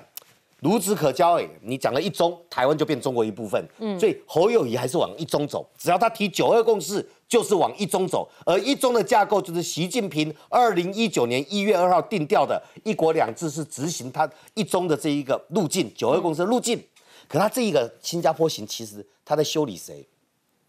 [0.62, 3.68] 孺子可教哎，你讲了一中，台湾就变中国一部分。
[3.80, 8.30] 嗯，所以侯友谊还是往一中走，只要他提九二共识，就是往一中走。
[8.46, 16.84] 而一中的架构就是习近平二零一九年一月二号定调的一国两制，是执行他一中的这一个路径，九二共识路径。
[17.30, 20.06] 可他这一个新加坡行，其实他在修理谁？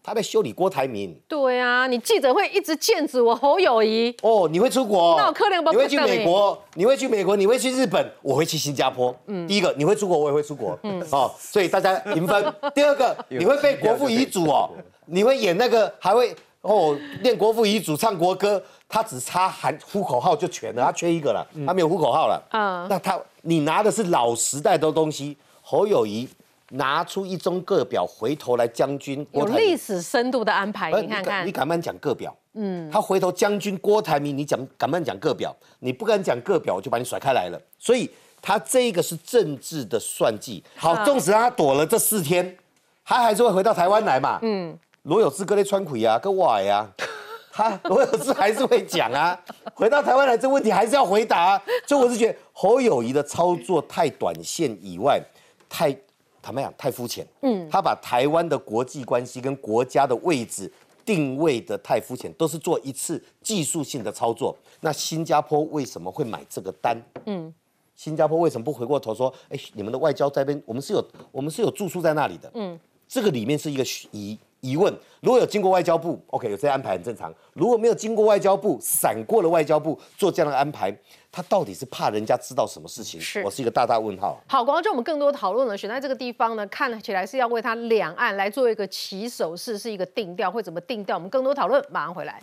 [0.01, 1.13] 他在修理郭台铭。
[1.27, 4.15] 对啊，你记者会一直禁止我侯友谊。
[4.21, 5.17] 哦，你会出国？
[5.17, 6.63] 那我可能不你会去美国？
[6.75, 7.35] 你会去美国？
[7.35, 8.09] 你会去日本？
[8.21, 9.13] 我会去新加坡。
[9.27, 10.79] 嗯，第一个你会出国，我也会出国。
[10.83, 12.53] 嗯，哦，所以大家平分。
[12.73, 14.69] 第二个， 你会被国父遗嘱哦，
[15.05, 22.41] 你会演那个，还会哦，念国父遗嘱，唱国歌，他只差喊呼口号就全了，他缺一个了，他没有呼口号了。
[22.51, 26.27] 嗯那他你拿的是老时代的东西，侯友谊
[26.69, 32.33] 拿出一中各表，回头来将军有郭台铭历史深度的安排，你看看你敢不敢讲各表？
[32.53, 35.53] 嗯，他回头将军郭台铭，你讲敢不敢讲各表？
[35.79, 37.59] 你不敢讲各表，我就把你甩开来了。
[37.77, 38.09] 所以
[38.41, 40.63] 他这个是政治的算计。
[40.77, 42.57] 好，啊纵使他躲了这四天，
[43.03, 44.39] 他还是会回到台湾来嘛。
[44.43, 46.89] 嗯，罗有志哥咧川葵啊，跟我呀。
[47.55, 49.39] 他罗有志还是会讲啊，
[49.75, 55.21] 回到台湾来这问题还是要回答、啊，所以我是觉得侯友谊的操作太短线以外，
[55.69, 55.95] 太
[56.41, 57.23] 坦白讲太肤浅。
[57.41, 60.71] 嗯，他把台湾的国际关系跟国家的位置
[61.05, 64.57] 定位的太肤浅，都是做一次技术性的操作。
[64.81, 66.97] 那新加坡为什么会买这个单？
[67.25, 67.53] 嗯，
[67.95, 72.49] 新加坡为什么不回过头说，哎，你们的外交在边，我们是有我们是有住宿在那里的。
[72.55, 74.91] 嗯，这个里面是一个疑疑问。
[75.19, 80.93] 如果有经过外交部，OK，有这些安排很正常；如果没有经过外交部，闪过了外交部做这样的安排，
[81.31, 83.21] 他到底是怕人家知道什么事情？
[83.21, 84.41] 是我是一个大大问号。
[84.47, 91.15] 好，广告就我们更多讨论了，选在这个地方呢，看起来是要为他两岸来做一个起手式，是一个定调，会怎么定调？
[91.15, 92.41] 我们更多讨论，马上回来。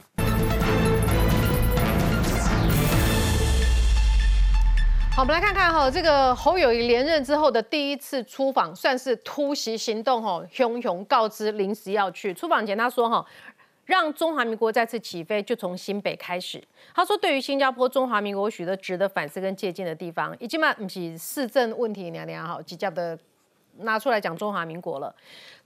[5.20, 12.32] 我们来看看哈，这个侯友谊连任之后的第一次出访，算是突袭行动哈，熊熊告知临时要去。
[12.32, 13.22] 出访前他说哈，
[13.84, 16.58] 让中华民国再次起飞，就从新北开始。
[16.94, 23.18] 他说，对于新加坡、中华民国有许多值得反思跟借鉴的地方，以及嘛不是市政问题娘娘好，直接的
[23.78, 25.14] 拿出来讲中华民国了。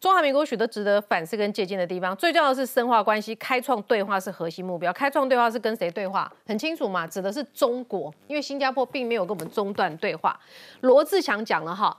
[0.01, 4.93] 中华民国有许多值得反思跟借鉴的地方，最重要的是深化关系，开创对话是核心目标。
[4.93, 6.31] 开创对话是跟谁对话？
[6.47, 10.39] 很清楚嘛，指的是中国，因为新加坡并没有跟我们中断对话。
[10.83, 11.97] 罗志祥讲了哈。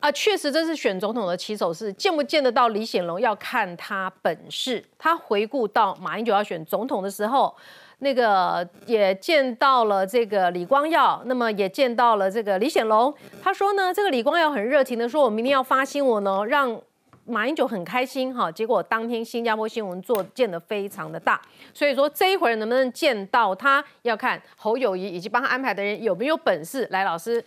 [0.00, 4.84] 啊，确实这是选总统的起手式，见不见得到李显龙要看他本事。
[4.98, 7.54] 他回顾到马英九要选总统的时候，
[8.02, 13.14] 那个也见到了这个李光耀，那么也见到了这个李显龙。
[13.40, 16.76] 他说呢，这个李光耀很热情的说，我明天要发新闻哦，让
[17.24, 18.50] 马英九很开心哈。
[18.50, 21.40] 结果当天新加坡新闻做见得非常的大，
[21.72, 26.84] 所以说这一会儿能不能见到他，要看侯友谊以及帮他安排的人有没有本事。
[26.90, 27.42] 来，老师，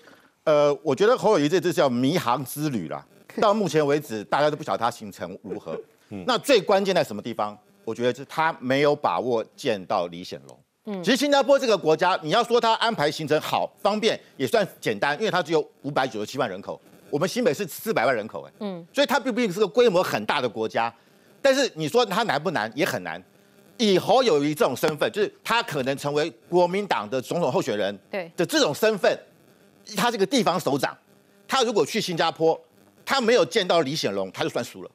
[0.46, 3.06] 呃，我觉得侯友谊这次叫迷航之旅啦，
[3.42, 5.78] 到目前为止大家都不晓得他行程如何。
[6.26, 7.58] 那最关键在什么地方？
[7.86, 10.60] 我觉得是他没有把握见到李显龙。
[10.86, 20.94] 嗯，其实新加坡这个国家，你要说他安排行程好方便，也算简单，因为它只有五百九十七万人口，我们新北是四百万人口，哎，嗯，所以它并不是个规模很大的国家。
[21.42, 22.72] 但是你说它难不难？
[22.76, 23.24] 也很难。
[23.78, 29.20] 以侯友谊这种身份，就是他可能成为国民党的总统候选人，对的这种身份，
[29.98, 30.98] 他这个地方首长，
[31.46, 32.58] 他如果去新加坡，
[33.04, 34.90] 他没有见到李显龙，他就算输了，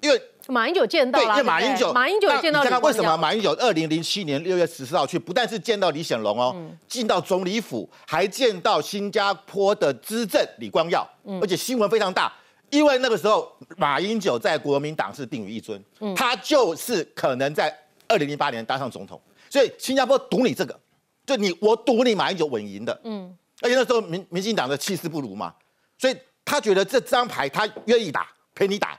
[0.00, 6.78] 因为马英九见到对，了，因为马英九，马英九也见到那你看看为什么马英九二零零七年六月十四号去，不但是见到李显龙哦，嗯。
[6.88, 11.38] 进到总理府，还见到新加坡的资政李光耀，嗯。
[11.42, 12.32] 而且新闻非常大。
[12.70, 16.14] 因为那个时候马英九在国民党是定于一尊，嗯。
[16.14, 17.70] 他就是可能在
[18.08, 20.80] 二零零八年当上总统，所以新加坡赌你这个，
[21.26, 25.54] 就你我赌你马英九稳赢的，嗯，而且那时候民民进党的气势不如嘛，
[25.98, 28.98] 所以他觉得这张牌他愿意打，陪你打。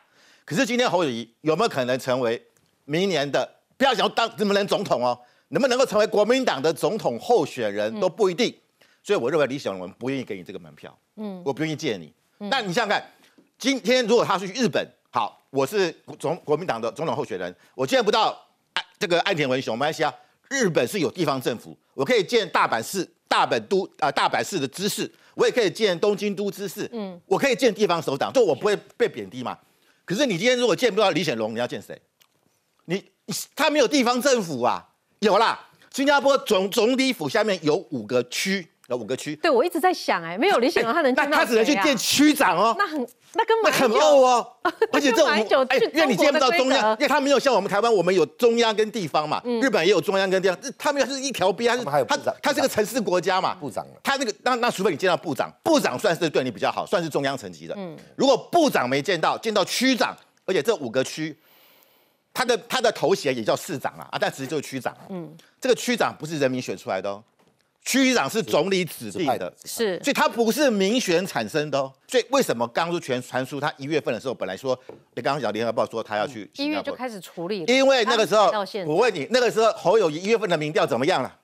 [0.49, 2.43] 可是今天侯友谊有没有可能成为
[2.85, 3.47] 明年的？
[3.77, 5.15] 不要想要当能不能总统哦，
[5.49, 8.51] 能不能够成为国民党的总统候选人都不一定。
[9.03, 12.11] 所以我认为李显龙不愿意给你这个门票，嗯，我不愿意借你。
[12.39, 13.05] 那你想想看，
[13.59, 18.35] 今天如果他是去日本，好，我是总国民党的总统候选人，我见不到
[18.73, 20.11] 安这个岸田文雄，没关系啊。
[20.49, 29.55] 日本是有地方政府，我可以见大阪市、大阪都啊、大阪市的知事，我也可以见东京都知事，嗯，我可以见地方首长，就我不会被贬低嘛。
[30.09, 31.95] 可是你今天如果见不到李显龙，你要见谁？
[32.85, 32.95] 你
[33.27, 34.83] 你他没有地方政府啊，
[35.19, 42.75] 有啦，新加坡总总理府下面有五个区，有五个区，对我一直在想，哎，没有李显龙，他能那见到他只能去见区长哦。
[42.75, 44.47] 那很那跟马那很英九怄哦，
[44.91, 57.75] 而且这马英九去因为你见不到中央，因为他没有像我们台湾，我们有中央跟地方嘛，嗯日本也有中央跟地方，他们是一条边，他是他他是个城市国家嘛，部长他那个那那除非你见到部长，部长算是对你比较好，算是中央层级的。
[57.77, 60.15] 嗯，如果部长没见到，见到区长，
[60.45, 61.37] 而且这五个区，
[62.33, 64.95] 他的他的头衔也叫市长啊，啊，但其实就是区长。
[65.09, 67.23] 嗯，这个区长不是人民选出来的哦，
[67.83, 69.51] 区长是总理指定的。
[69.65, 71.91] 是所以他不是民选产生的哦。
[72.07, 74.77] 所以为什么刚出全传出他一月份的时候，本来说
[75.15, 78.51] 你刚刚讲联合报说他要去一月就开始处理，因为那个时候
[78.85, 81.35] 我问你，那个时候侯友谊一月份的民调怎么样了？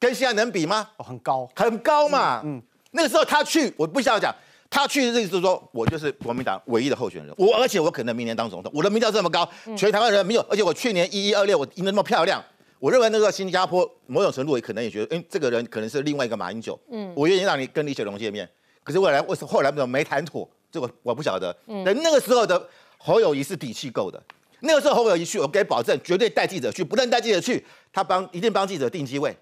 [0.00, 0.90] 跟现在能比吗？
[0.98, 1.48] 哦，很高。
[1.56, 2.42] 很高嘛。
[2.44, 4.34] 嗯，那个时候他去，我不需要讲，
[4.68, 12.44] 他去的意思是说，我就是国民党唯一的候选人，我而且我可能明年当总统，我的民调这么高，全台湾人没有，而且我去年一一二六我赢得那么漂亮，
[12.84, 18.46] 我认为那个新加坡某种程度也可能也觉得，哎，这个人可能是另外一个马英九，嗯，我愿意让你跟李雪龙见面，
[18.82, 20.46] 可是未来为什么后来为什么没谈妥？
[20.70, 21.56] 这个我不晓得。
[21.66, 22.68] 嗯，那个时候的
[22.98, 24.22] 侯友谊是底气够的，
[24.60, 29.34] 那个时候侯友谊去，我可以保证绝对带记者去，不能带记者去，他帮一定帮记者定机位。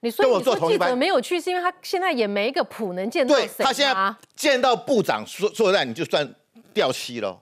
[0.00, 6.28] 你说你说记者没有去，是因为他现在也没一个谱能见到谁他现在见到部长说说在你就算
[6.74, 7.40] 掉漆了。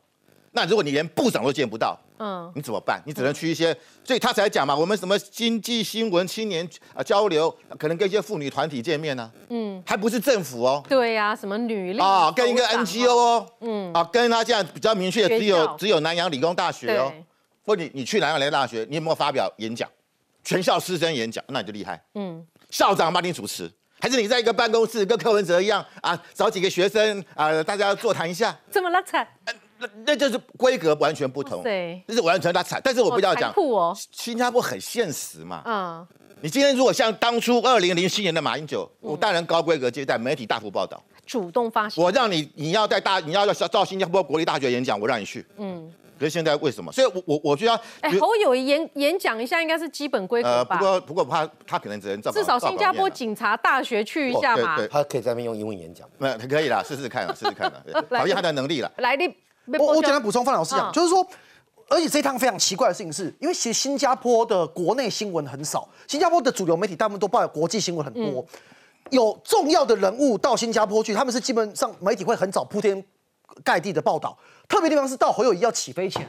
[0.52, 3.02] 那如果你连部长都见不到，嗯，你怎么办？
[3.06, 10.82] 你只能去一些，所以他才讲嘛，我们什么经济新闻青年啊交流，可能跟一些妇女团体见面呢，嗯，还不是政府哦。
[10.88, 17.12] 对呀，什么女力啊，跟一个 NGO 哦，嗯，啊，跟他这样比较明确，只有只有南洋理工大学哦，
[17.64, 19.88] 或你你去南洋理工大学，你有没有发表演讲？
[20.44, 22.00] 全校师生演讲，那你就厉害。
[22.14, 23.68] 嗯，校长帮你主持，
[24.00, 29.26] 还是你在一个办公室跟柯文哲一样啊，找几个学生啊，大家座谈一下，这么拉惨？
[29.78, 32.80] 那那就是规格完全不同，对，这是完全他惨。
[32.82, 33.52] 但是我不要讲，
[34.10, 35.62] 新加坡很现实嘛。
[35.64, 36.06] 嗯，
[36.40, 45.44] 你今天如果像当初二零零七年的马英九，我当然高规格接待，媒体大幅报道，主动发我让你你要在大你要要到新加坡国立大学演讲，我让你去。
[45.58, 45.92] 嗯。
[46.18, 46.90] 可是现在为什么？
[46.90, 50.78] 所以，我我我觉得，哎，侯友演演讲一下，应该是基本规格吧。
[50.78, 54.88] 不过不过怕他可能只能照至少新加坡警察大学去一下嘛对。
[54.88, 56.08] 他可以在那边用英文演讲。
[56.16, 58.90] 那可以啦，试试看，试试看啦， 考验他的能力了。
[58.96, 59.28] 来，你
[59.78, 61.26] 我我简单补充范老师讲，就是说，
[61.88, 68.44] 而且这趟非常奇怪的事情是，因为其实新加坡的国内新闻很少，新加坡的主流媒体大部分都报国际新闻很多，
[69.10, 73.04] 有重要的人物到新加坡去，他们是基本上媒体会很早铺天
[73.64, 74.36] 盖地的报道。
[74.68, 76.28] 特别地方是到侯友谊要起飞前，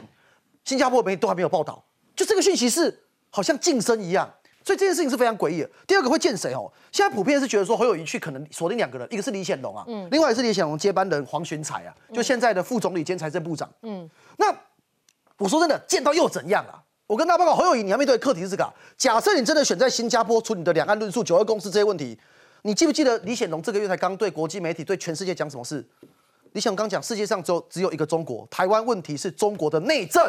[0.64, 1.82] 新加坡媒体都还没有报道，
[2.14, 4.32] 就这个讯息是好像晋升一样，
[4.68, 5.70] 所以这件事情是非常诡异的。
[5.86, 6.70] 第二个会见谁哦？
[6.92, 14.54] 现在普遍是觉得说侯友谊去可能锁定两个人，一个是李显龙啊，嗯，另外是李显龙接班人黄循才啊，就现在的副总理兼财政部长，嗯，那
[15.38, 16.84] 我说真的，见到又怎样啊？
[17.06, 22.18] 我跟大家报告，侯友谊你要面对的课题是这个：假设你真的选在新加坡处理你的两岸论述、九二共识这些问题，
[22.60, 25.82] 你记不记得李显龙这个月才刚对国际媒体、对全世界讲什么事？
[26.52, 30.22] 李显龙刚讲，世界上只有只有一个中国，台湾问题是中国的内政。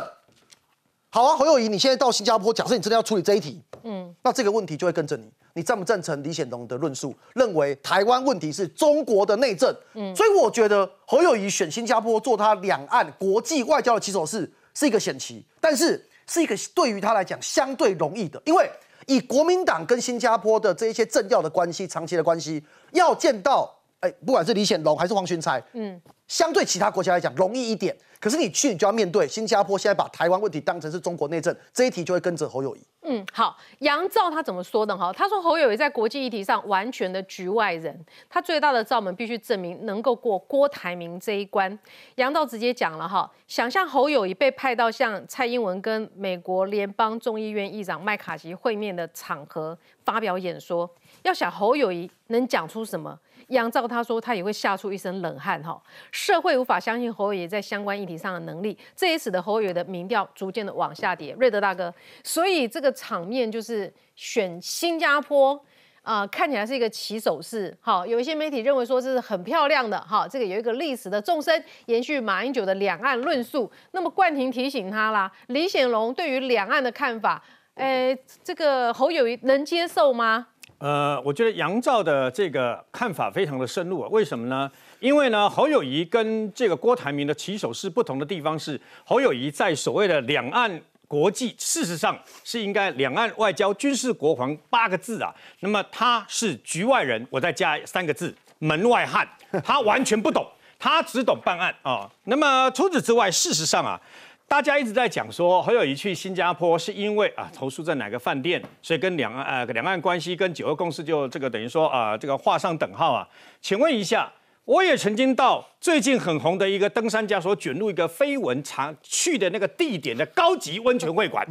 [1.12, 5.28] 好啊，侯友谊，你现在到新加坡，假设你真的要处理这一题，嗯，那这个问题就会跟着你。
[5.54, 9.76] 你赞不赞成李显龙的论述，认为台湾问题是中国的内政？
[9.96, 18.70] 嗯，所以我觉得侯友谊选新加坡做他两岸国际外交的起手式是一个险棋，但是是一个对于他来讲相对容易的，因为
[19.08, 23.79] 以国民党跟新加坡的这一些政要的关系、长期的关系，要见到。
[24.02, 27.96] 哎，不管是李显龙还是黄循才，嗯，相对其他国家来讲容易一点。
[28.20, 32.82] 可是你去，你就要面对新加坡现在把台湾问题当成是中国内政，这一题就会跟着侯友谊。
[33.04, 35.12] 嗯，好，杨照他怎么说的哈？
[35.14, 37.98] 他说侯友谊在国际议题上完全的局外人，
[38.30, 41.80] 他最大的罩门必须证明能够过郭台铭这一关。
[42.16, 50.90] 杨照直接讲了哈，想象侯友谊被派到像蔡英文跟美国联邦众议院议长麦卡锡会面的场合发表演说，
[51.24, 53.18] 要想侯友谊能讲出什么？
[53.50, 55.80] 杨照他说，他也会吓出一身冷汗哈。
[56.12, 61.36] 社会无法相信侯友宜在相关议题上的能力，这也使得侯友宜的民调逐渐的往下跌。
[61.40, 65.60] 瑞德大哥，所以这个场面就是选新加坡
[66.02, 67.76] 啊，看起来是一个起手式。
[67.82, 73.70] 好，有一些媒体认为说这是很漂亮的哈，这个有一个历史的纵深，延续马英九的两岸论述。
[73.92, 77.44] 那么冠廷提醒他啦，李显龙对于两岸的看法，
[77.76, 80.48] 诶，这个侯友宜能接受吗？
[80.80, 84.08] 呃，我觉得杨照的这个看法非常的深入啊。
[84.12, 84.72] 为什么呢？
[85.02, 95.36] 因为呢，侯友谊跟这个郭台铭的起手是不同的地方是，侯友谊在所谓的两岸国际，事实上是应该两岸外交、军事、国防八个字啊。
[95.60, 99.28] 那么他是局外人，我再加三个字门外汉，
[99.64, 100.48] 他完全不懂，
[100.80, 102.10] 他只懂办案啊。
[102.24, 104.00] 那么除此之外，事实上啊。
[104.50, 113.26] 大家一直在讲说侯友谊去新加坡是因为啊投诉在哪个饭店，所以跟两岸呃两岸关系跟九二共识就这个等于说啊这个画上等号啊。
[113.62, 114.28] 请问一下，
[114.66, 121.48] 我也曾经到最近很红的一个登山家所卷入一个绯闻常去的那个地点的高级温泉会馆，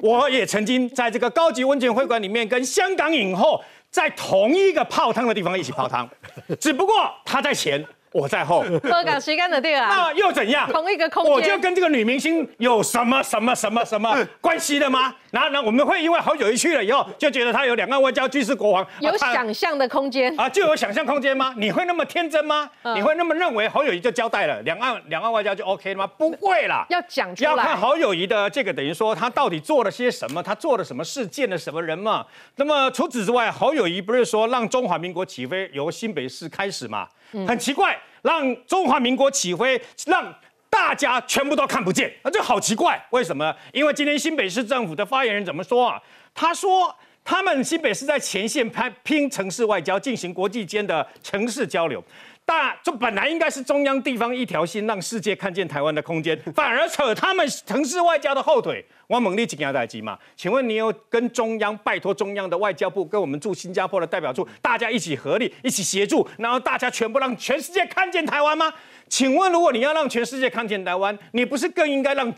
[0.00, 6.08] 我也曾经在这个高级温泉会馆里面跟香港影后在同一个泡汤的地方一起泡汤，
[6.60, 7.84] 只不过他在前。
[8.16, 10.66] 我在后，喝港时间的对啊，那又怎样？
[10.72, 15.14] 同一个空间，我就跟这个女明星有什么什么什么什么关系的吗？
[15.30, 21.54] 然后呢，我们会因为好久一去了以后，就觉得她有两岸外交、军事、国王，有想象的空间啊，就有想象空间吗？
[21.58, 22.70] 你会那么天真吗？
[22.94, 26.06] 你会那么认为侯友谊就交代了两岸两岸外交就 OK 了吗？
[26.16, 32.24] 不会啦，要讲出来，要看侯友谊的这个等于说他到底做了些什么，他做了什么事，见了什么人嘛？
[32.56, 37.06] 那么除此之外，侯友谊不是说让中华民国起飞由新北市开始嘛？
[37.46, 40.34] 很奇怪，让中华民国起飞，让
[40.68, 43.54] 大家全部都看不见，那这好奇怪，为什么？
[43.72, 46.02] 因为今天新北市政府的发言人怎么说啊？
[46.34, 46.94] 他说。
[47.28, 52.00] 他们新北市在前线拍拼城市外交，进行国际间的城市交流。
[52.46, 58.86] 大这本来应该是中央地方一条心，让世界看见台湾的空间，反而扯他们城市外交的后腿。
[59.08, 60.16] 汪猛力几件代机嘛？
[60.36, 68.72] 请问你有跟中央拜托中央的外交部跟我们驻新加坡的代表处，大家一起合力，一起协助，然后大家全部让全世界看见台湾吗？
[69.08, 72.32] 请问如果你要让全世界看见台湾，你不是更应该让？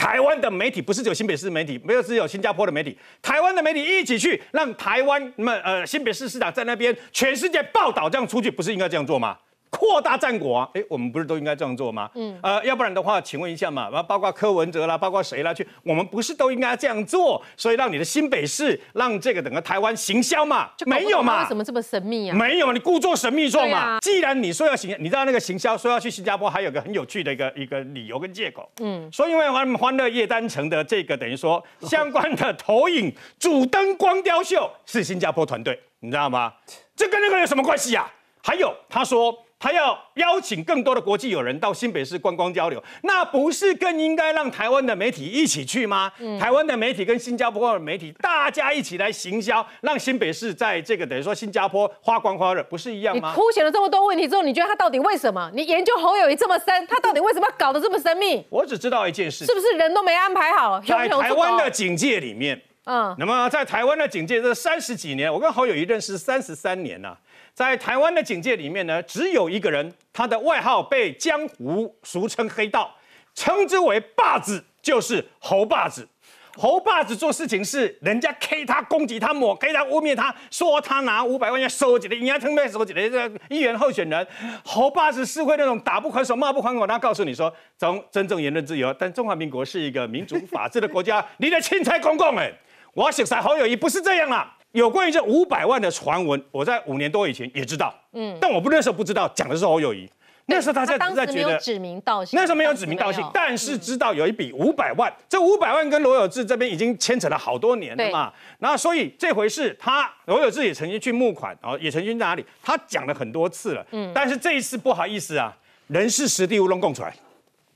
[0.00, 9.36] 台湾的媒体不是只有新北市媒体，没有只有新加坡的媒体，台湾的媒体一起去让台湾们呃新北市市长在那边全世界报道，这样出去不是应该这样做吗？
[9.70, 10.68] 扩大战果啊！
[10.74, 12.10] 哎，我们不是都应该这样做吗？
[12.14, 17.40] 嗯，呃，要不然的话，请问一下嘛，包括柯文哲啦，包括谁啦，去，我们不是都应该这样做？
[17.56, 21.42] 所以让你的新北市，让这个整个台湾行销嘛，就没有嘛？
[21.42, 22.36] 为什么这么神秘啊？
[22.36, 23.98] 没有嘛，你故作神秘状嘛。
[24.00, 28.68] 既然你说要行，你知道那个行销说要去新加坡，还有个很有趣的一个一个理由跟借口。
[28.80, 36.52] 嗯，说因为欢欢乐夜单城的这个等于说 相关的投影主灯光雕秀是新加坡团队，你知道吗？
[36.96, 38.10] 这跟那个有什么关系呀？
[38.42, 39.32] 还有他说。
[39.60, 46.10] 他要邀请更多的国际友人到新北市观光交流，那不是更应该让台湾的媒体一起去吗？
[46.40, 53.28] 台湾的媒体跟新加坡的媒体大家一起来行销，让新北市在这个等于说新加坡花光花热，不是一样吗？
[53.28, 55.50] 你凸显了这么多问题之后，你觉得他到底为什么？
[55.54, 58.42] 你研究侯友谊这么深，他到底为什么要搞得这么神秘？
[58.48, 60.80] 我只知道一件事，是不是人都没安排好？
[60.80, 67.18] 在台湾的警戒里面，嗯，那么在台湾的警戒这三十几年，我跟侯友谊认识三十三年了。
[67.54, 72.94] 在台湾的警界里面呢，只有一个人，他的外号被江湖俗称黑道，
[73.34, 76.08] 称之为霸子，就是侯霸子。
[76.56, 84.26] 侯霸子做事情是人家 K 他攻击他抹 K 他污蔑他说他拿五百万元收集的，人家特别收集的这个议员候选人。
[84.64, 92.52] 侯霸子是会那种打不还手骂不还口，他告诉你说，从真正言论自由，但中华民国是一个民主法治的国家，你的钦差公公哎，
[92.94, 94.56] 我写在侯友谊不是这样啦。
[94.72, 100.08] 有关于这五百万的传闻，我在五年多以前也知道，嗯，但我不那时候不知道讲的是侯友谊，
[100.46, 115.52] 那时候大家只在觉得指名道姓，那时候没有指名道姓，但是知道有一笔五百万，这五百万跟罗有志这边已经牵扯了好多年了嘛，那所以这回事，他罗有志也曾经去募款，哦也曾经在哪里，他讲了很多次了，嗯，但是这一次不好意思啊，
[115.88, 117.12] 人事实地乌龙供出来，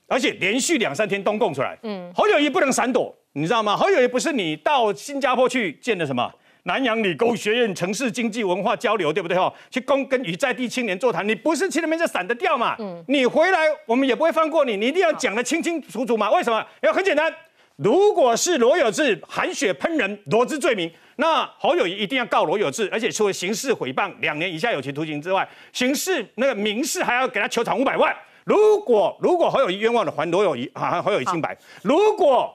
[0.07, 3.77] 而且连续两三天都供出来，嗯，侯友谊不能闪躲，你知道吗？
[3.77, 6.33] 侯友谊不是你到新加坡去见的什么？
[6.67, 9.53] 南洋理工学院城市经济文化交流，对不对哈？
[9.71, 12.75] 去跟跟与在地青年座谈，你不是去那边就散得掉嘛？
[12.79, 16.31] 嗯，你回来我们也不会放过你，你一定要讲得清清楚楚嘛？
[16.31, 16.59] 为什么？
[16.83, 17.31] 因为很简单，
[17.77, 28.17] 如果是罗有志含血喷人，罗织罪名，那侯友谊一定要告罗有志，而且除了刑事诽谤两年以下有期徒刑之外，刑事那个民事还要给他求偿五百万。
[28.45, 31.55] 如果如果侯友谊冤枉的还罗友谊啊，侯友谊清白。
[31.83, 32.51] 如果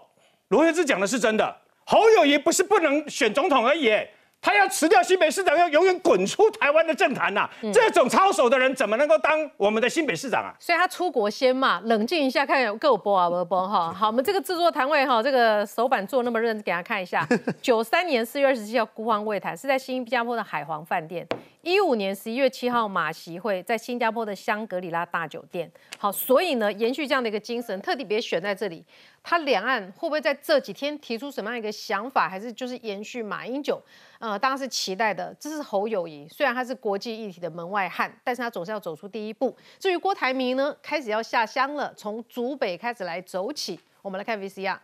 [0.47, 1.55] 罗有志讲的是真的。
[1.90, 3.92] 侯友谊不是不能选总统而已，
[4.40, 7.50] 他要辞掉新北市长，要永远滚出台湾的政坛呐！
[7.74, 10.54] 这种操守的人怎么能够当我们的新北市长啊？
[10.60, 13.92] 所以他出国先嘛，冷静一下，看有够播啊不播哈。
[13.92, 17.28] 好，我们这个制作单位哈，这个手板做那么认真，给他看一下。
[17.60, 21.28] 九三年四月二十七号孤芳未谈是在新加坡的海皇饭店。
[21.62, 25.70] 一五年十一月七号马席会在新加坡的香格里拉大酒店。
[25.97, 28.82] 好，所以呢，延续这样的一个精神，特地别选在这里。
[29.22, 33.82] 他两岸会不会在这几天提出什么样一个想法，还是就是延续马英九？
[34.20, 35.36] 呃，当然是期待的。
[35.38, 39.53] 这是侯友谊，虽然他是国际议题的门外汉，但是他总是要走出第一步。
[39.78, 43.78] 至于郭台铭呢，开始要下乡了，从竹北开始来走起。
[44.01, 44.78] 我们来看 VCR。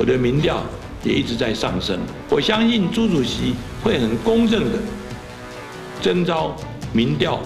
[0.00, 0.64] 我的民调
[1.04, 4.78] 也一直在上升，我相信朱主席会很公正的
[6.02, 6.52] 征召
[6.92, 7.38] 民调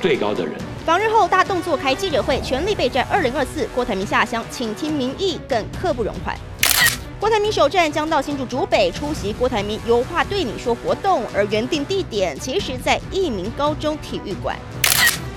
[0.00, 0.54] 最高的人。
[0.86, 3.68] 访日后大动作开记者会，全力备战二零二四。
[3.74, 6.34] 郭台铭下乡，请听民意，更刻不容缓。
[7.20, 14.56] 郭台铭首站将到新竹竹北出席郭台铭有话对你说活动，而原定地点其实在益民高中体育馆。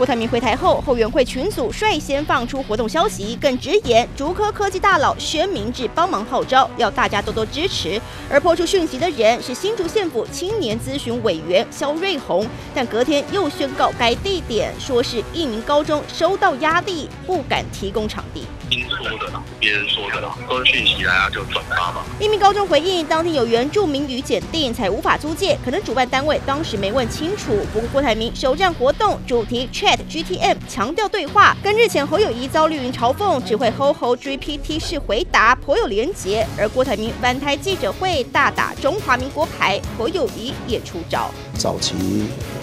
[0.01, 8.01] 郭台铭回台后，后援会群组率先放出活动消息，更直言竹科科技大佬宣明志帮忙号召，要大家多多支持。
[8.27, 18.41] 而破出讯息的人是新竹县府青年咨询委员肖瑞红，但隔天又宣告该地点说是一名高中收到压力，不敢提供场地。
[18.71, 22.03] 听说的啦，别人说的啦，都是讯息来啊就转发嘛。
[22.21, 27.51] 一名高中回应，当天有原住民语检定才无法租借，可能主办单位当时没问清楚。
[27.73, 36.47] 不过郭台铭首站活动主题 Chat GTM，强调对话，跟日前侯友谊遭绿云嘲讽只会 Ho Ho GPT 式回答颇有连结。
[36.57, 41.29] 而郭台铭翻台记者会大打中华民国牌，侯友谊也出招。
[41.57, 41.93] 早期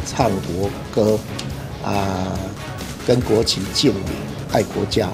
[0.07, 1.19] 唱国歌。
[1.85, 2.37] 啊，
[3.07, 4.11] 跟国旗敬礼、
[4.53, 5.09] 爱国家，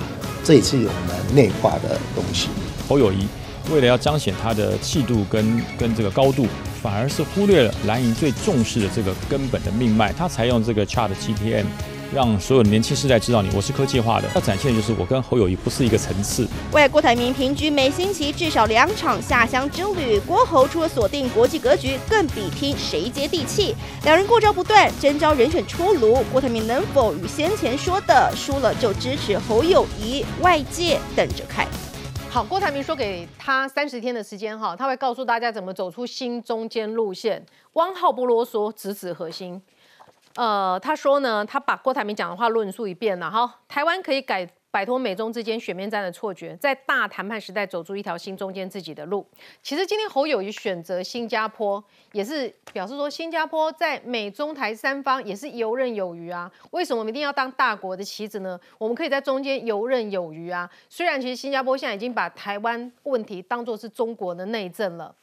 [0.45, 2.49] 这也是我们内化的东西。
[2.87, 3.27] 侯友谊
[3.73, 6.47] 为了要彰显他的气度跟跟这个高度，
[6.83, 11.65] 反而是忽略了蓝营最重视的这个根本的命脉，他采用这个 Chat GTM。
[12.13, 14.29] 让所有年轻世代知道你，我是科技化的。
[14.35, 16.47] 要展现的就是我跟侯友谊不是一个层次。
[16.73, 23.75] 为郭台铭平均每星期至少两场下乡之旅，郭侯除了锁定国际格局，更比拼谁接地气。
[24.05, 30.25] 两人过招不断，征招人选出炉，郭台铭能否与先前说的输了就支持侯友谊？
[30.41, 31.67] 外界等着看。
[32.31, 37.45] 好，郭台铭说给他三十天的时间哈，他会告诉大家怎么走出新中间路线。
[37.75, 39.63] 汪浩不啰嗦，直指核心。
[40.37, 43.61] 呃，他说呢，他把郭台铭讲的话论述一遍了哈。
[43.69, 49.25] 台湾可以改摆脱美中之间选面战的错觉，在大谈判时代走出一条新中间自己的路。
[49.63, 56.51] 其实今天侯友谊选择新加坡，也是表示说新加坡在美中台三方也是游刃有余啊。
[56.73, 58.59] 为什么我们一定要当大国的棋子呢？
[58.77, 60.69] 我们可以在中间游刃有余啊。
[60.89, 65.15] 虽然其实新加坡现在已经把台湾问题当作是中国的内政了。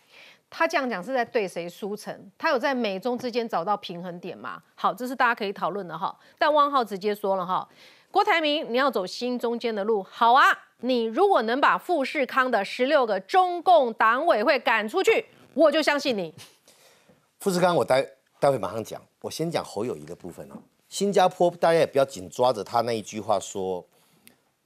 [0.54, 2.14] 他这样讲是在对谁输成？
[2.38, 4.62] 他有在美中之间找到平衡点吗？
[4.76, 6.14] 好，这是大家可以讨论的哈。
[6.38, 7.66] 但汪浩直接说了哈，
[8.12, 10.46] 郭台铭你要走新中间的路，好啊，
[10.82, 16.34] 你如果能把富士康的十六个中共党委会赶出去，我就相信你。
[17.40, 18.06] 富士康我待
[18.38, 20.56] 待会马上讲，我先讲侯友谊的部分哦。
[20.90, 23.84] 新加坡大家也不要紧抓着他那一句话说。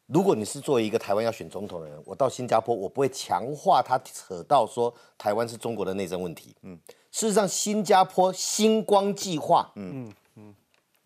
[0.07, 6.55] 如果你是作为一个台湾要选总统的人，我到新加坡，我不会强化他扯到说台湾是中国的内政问题。
[6.61, 6.77] 嗯，
[7.11, 10.53] 事实上，新加坡星光计划，嗯嗯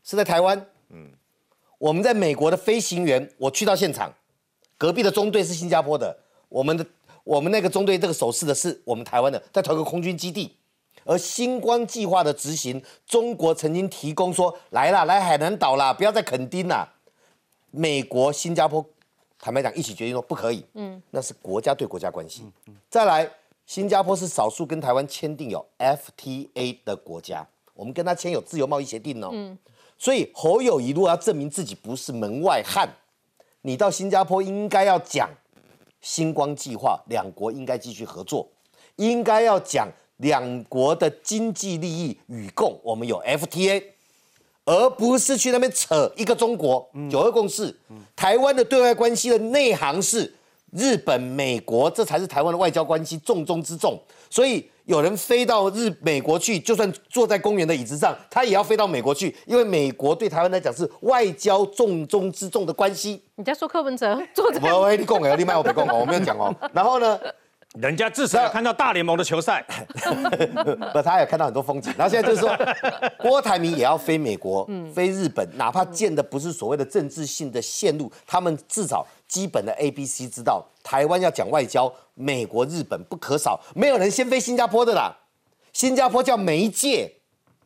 [0.03, 0.65] 是在台湾。
[0.89, 1.11] 嗯，
[1.77, 4.13] 我们在美国的飞行员，我去到现场，
[4.77, 6.17] 隔壁的中队是新加坡的，
[6.49, 6.85] 我们的
[7.23, 10.57] 我们那个中队这个手势的是我们台湾的，在同一个空军基地。
[11.05, 16.87] 而星光计划的执行，中国曾经提供说来啦，来海南岛啦，不要再垦丁啦。
[17.72, 18.84] 美国、新加坡，
[19.38, 20.65] 坦白讲，一起决定说不可以。
[20.74, 22.43] 嗯，那是国家对国家关系。
[22.89, 23.30] 再来，
[23.65, 29.30] 新加坡是少数跟台湾签订有 FTA 的国家，我们跟他签有自由贸易协定哦。
[29.32, 29.57] 嗯，
[29.97, 32.89] 所以侯友谊如果要证明自己不是门外汉，
[33.61, 35.30] 你到新加坡应该要讲
[36.01, 38.49] 星光计划，两国应该继续合作，
[38.95, 43.84] 应该要讲两国的经济利益与共，我们有 FTA。
[44.70, 47.76] 而不是去那边扯一个中国九二共识，
[48.15, 50.32] 台湾的对外关系的内行是
[50.72, 53.99] 日本、美国，这才是台湾的外交关系重中之重。
[54.30, 63.20] 所以有人飞到日美国去，就算坐在公园的椅子上，他也要飞到美国去，因为美国对台湾来讲是外交重中之重的关系。
[63.38, 64.22] 你在说柯文哲？
[64.36, 66.55] 坐在我你讲哎，你卖我别讲哦，我没有讲哦。
[66.74, 67.20] 然后呢？
[67.76, 69.63] 人家至少看到大联盟的球赛，
[70.91, 71.93] 不，他也看到很多风景。
[71.95, 72.49] 然后现在就是说，
[73.22, 83.59] 郭台铭也要飞美国，飞日本，哪怕建的不是所谓的政治性的线路，他们至少基本的 A、B、C 知道，台湾要讲外交，美国、日本不可少。
[83.76, 85.15] 没有人先飞新加坡的啦，
[85.72, 87.13] 新加坡叫媒介，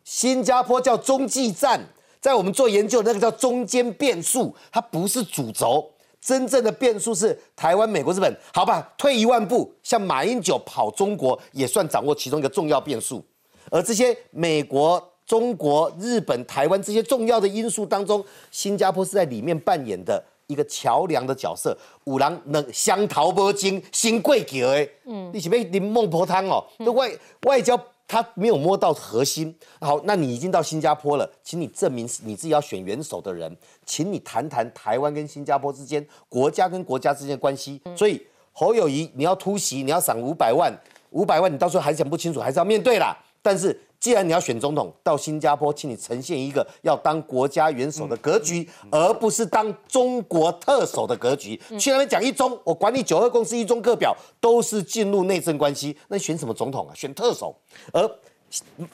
[0.04, 1.80] 新加坡叫中继站，
[2.20, 5.93] 在我们做研究那个叫中间变数，它不是主轴。
[6.24, 8.93] 真正的变数是台湾、美国、日本，好吧？
[8.97, 13.21] 退一万步，像马英九跑中国，也算掌握其中一个重要变数。
[13.69, 21.78] 而这些美国、中国、日本、台湾这些重要的因素当中，新加坡是在里面扮演的一个桥梁的角色。
[22.05, 26.63] 五郎能香桃波金新贵桥哎，嗯，你是不是啉孟婆汤哦？
[26.80, 27.11] 这外
[27.41, 27.78] 外交。
[28.08, 29.56] 他没有摸到核心。
[29.80, 37.82] 好，那你已经到新加坡了，请你证明你自己要选元首的人，请你谈谈台湾跟新加坡之间国家跟国家之间的关系。
[37.95, 40.72] 所以侯友谊，你要突袭，你要赏五百万，
[41.12, 43.18] 五百万你到时候还讲不清楚，还是要面对啦。
[43.41, 43.80] 但是。
[44.04, 51.56] 既然你要选总统，到新加坡，请你呈现一个要当国家元首的格局，而不是当中国特首的格局。
[51.80, 55.97] 去那边讲一中，我管你九二共识、一中各表，都是进入内政关系。
[56.10, 56.91] 那选什么总统啊？
[56.93, 57.56] 选特首。
[57.93, 58.12] 而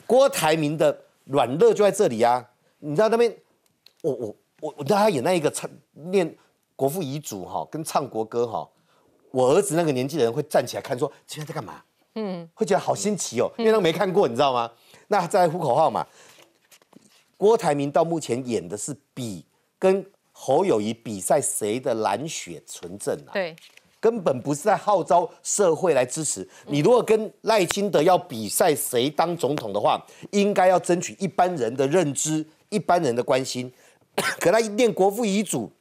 [0.06, 2.48] 郭台铭的软肋就在这里啊！
[2.78, 3.36] 你知道那边，
[4.04, 6.38] 我我我我让他演那一个唱念
[6.76, 8.70] 国父遗嘱哈，跟唱国歌哈，
[9.32, 11.82] 我儿子那个年纪的人会站起来看，说今天在干嘛？
[12.16, 14.70] 嗯，会觉得好新奇哦，因为他没看过，你知道吗？
[15.10, 16.08] 那在呼口号嘛，
[17.36, 19.44] 郭台铭到目前演的是比
[19.78, 23.34] 跟侯友谊比赛谁的蓝血纯正啊？
[23.34, 23.56] 对，
[24.00, 26.80] 根本不是在号召社会来支持你。
[26.80, 30.02] 如果跟赖清德要比赛谁当总统的话，
[30.32, 33.72] 应该要争取一般人的认知、一般人的关心。
[34.40, 35.72] 可他一念国父遗嘱、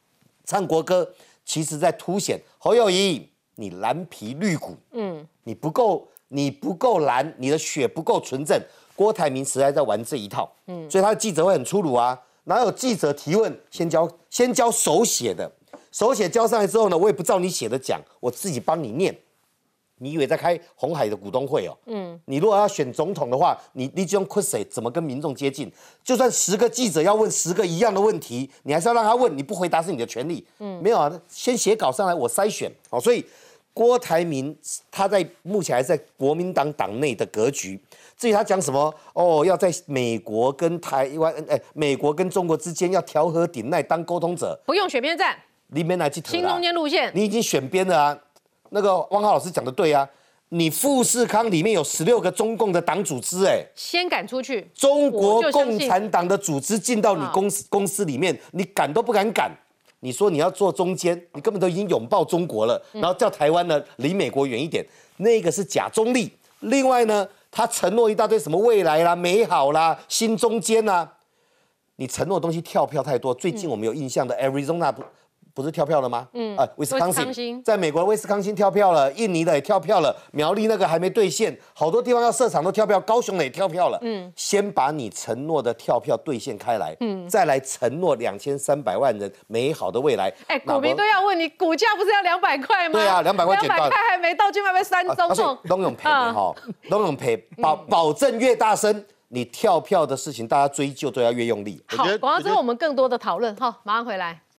[0.45, 1.09] 唱国歌，
[1.45, 8.61] 其实在凸显侯友谊你蓝皮绿骨，嗯，你不够，你不够蓝，你的血不够纯正。
[8.99, 12.20] 郭台铭实在在玩这一套，嗯，所以他的记者会很粗鲁啊。
[12.46, 15.49] 哪有记者提问先交先交手写的，
[15.92, 19.16] 手写交上来之后呢，我也不照你写的讲，我自己帮你念。
[20.01, 21.76] 你以为在开红海的股东会哦？
[21.86, 25.70] 嗯，你如果要选总统的话，你你就用 q u i 怎么跟民众接近？
[26.03, 30.44] 就算十个记者要问十个一样的问题，你还是要让他问，你不回答是你的权利。
[30.59, 32.68] 嗯，没有啊，先写稿上来，我筛选。
[32.90, 33.24] 哦，所以
[33.79, 34.59] 郭台铭
[34.91, 37.81] 他在目前还在国民党党内的格局。
[38.16, 48.18] 至于他讲什么哦，要在美国跟台湾，哎，美国跟中国之间要调和顶赖当沟通者，不用选边站，里面来去新中间路线，你已经选边了啊。
[48.70, 50.11] 那个汪浩老师讲的对啊，
[50.49, 59.53] 你富士康里面有十六个中共的党组织，哎，先赶出去，中国共产党的组织进到你公司公司里面，你赶都不敢赶。
[60.01, 64.84] 你说你要做中间，你根本都已经拥抱中国了，然后叫台湾呢离美国远一点，
[65.18, 66.32] 那个是假中立。
[66.61, 71.16] 另外呢，他承诺一大堆什么未来啦、美好啦、新中间啦，
[71.96, 73.34] 你承诺的东西跳票太多。
[73.34, 74.94] 最近我们有印象的 Arizona
[75.62, 75.68] 不？
[75.68, 76.26] 是跳票了吗？
[76.32, 83.98] 嗯，啊，威斯康星在美国威斯康星跳票了，印尼的也跳票了，苗栗那个还没兑现，好多地方要设厂都跳票，高雄的也跳票了。
[84.00, 90.32] 嗯，先把你承诺的跳票兑现开来，嗯，再来承诺两千三百万人美好的未来。
[90.46, 92.98] 哎，股民都要问你，股价不是要两百块吗？
[92.98, 95.59] 对啊，两百块两百块还没到，就卖卖三中哦。
[95.64, 96.54] 龙永赔哈，
[96.88, 101.84] 龙永赔保保证越大声，你跳票的事情大家追究都要越用力。
[101.88, 104.40] 好，广告之后我们更多的讨论哈，马上回来。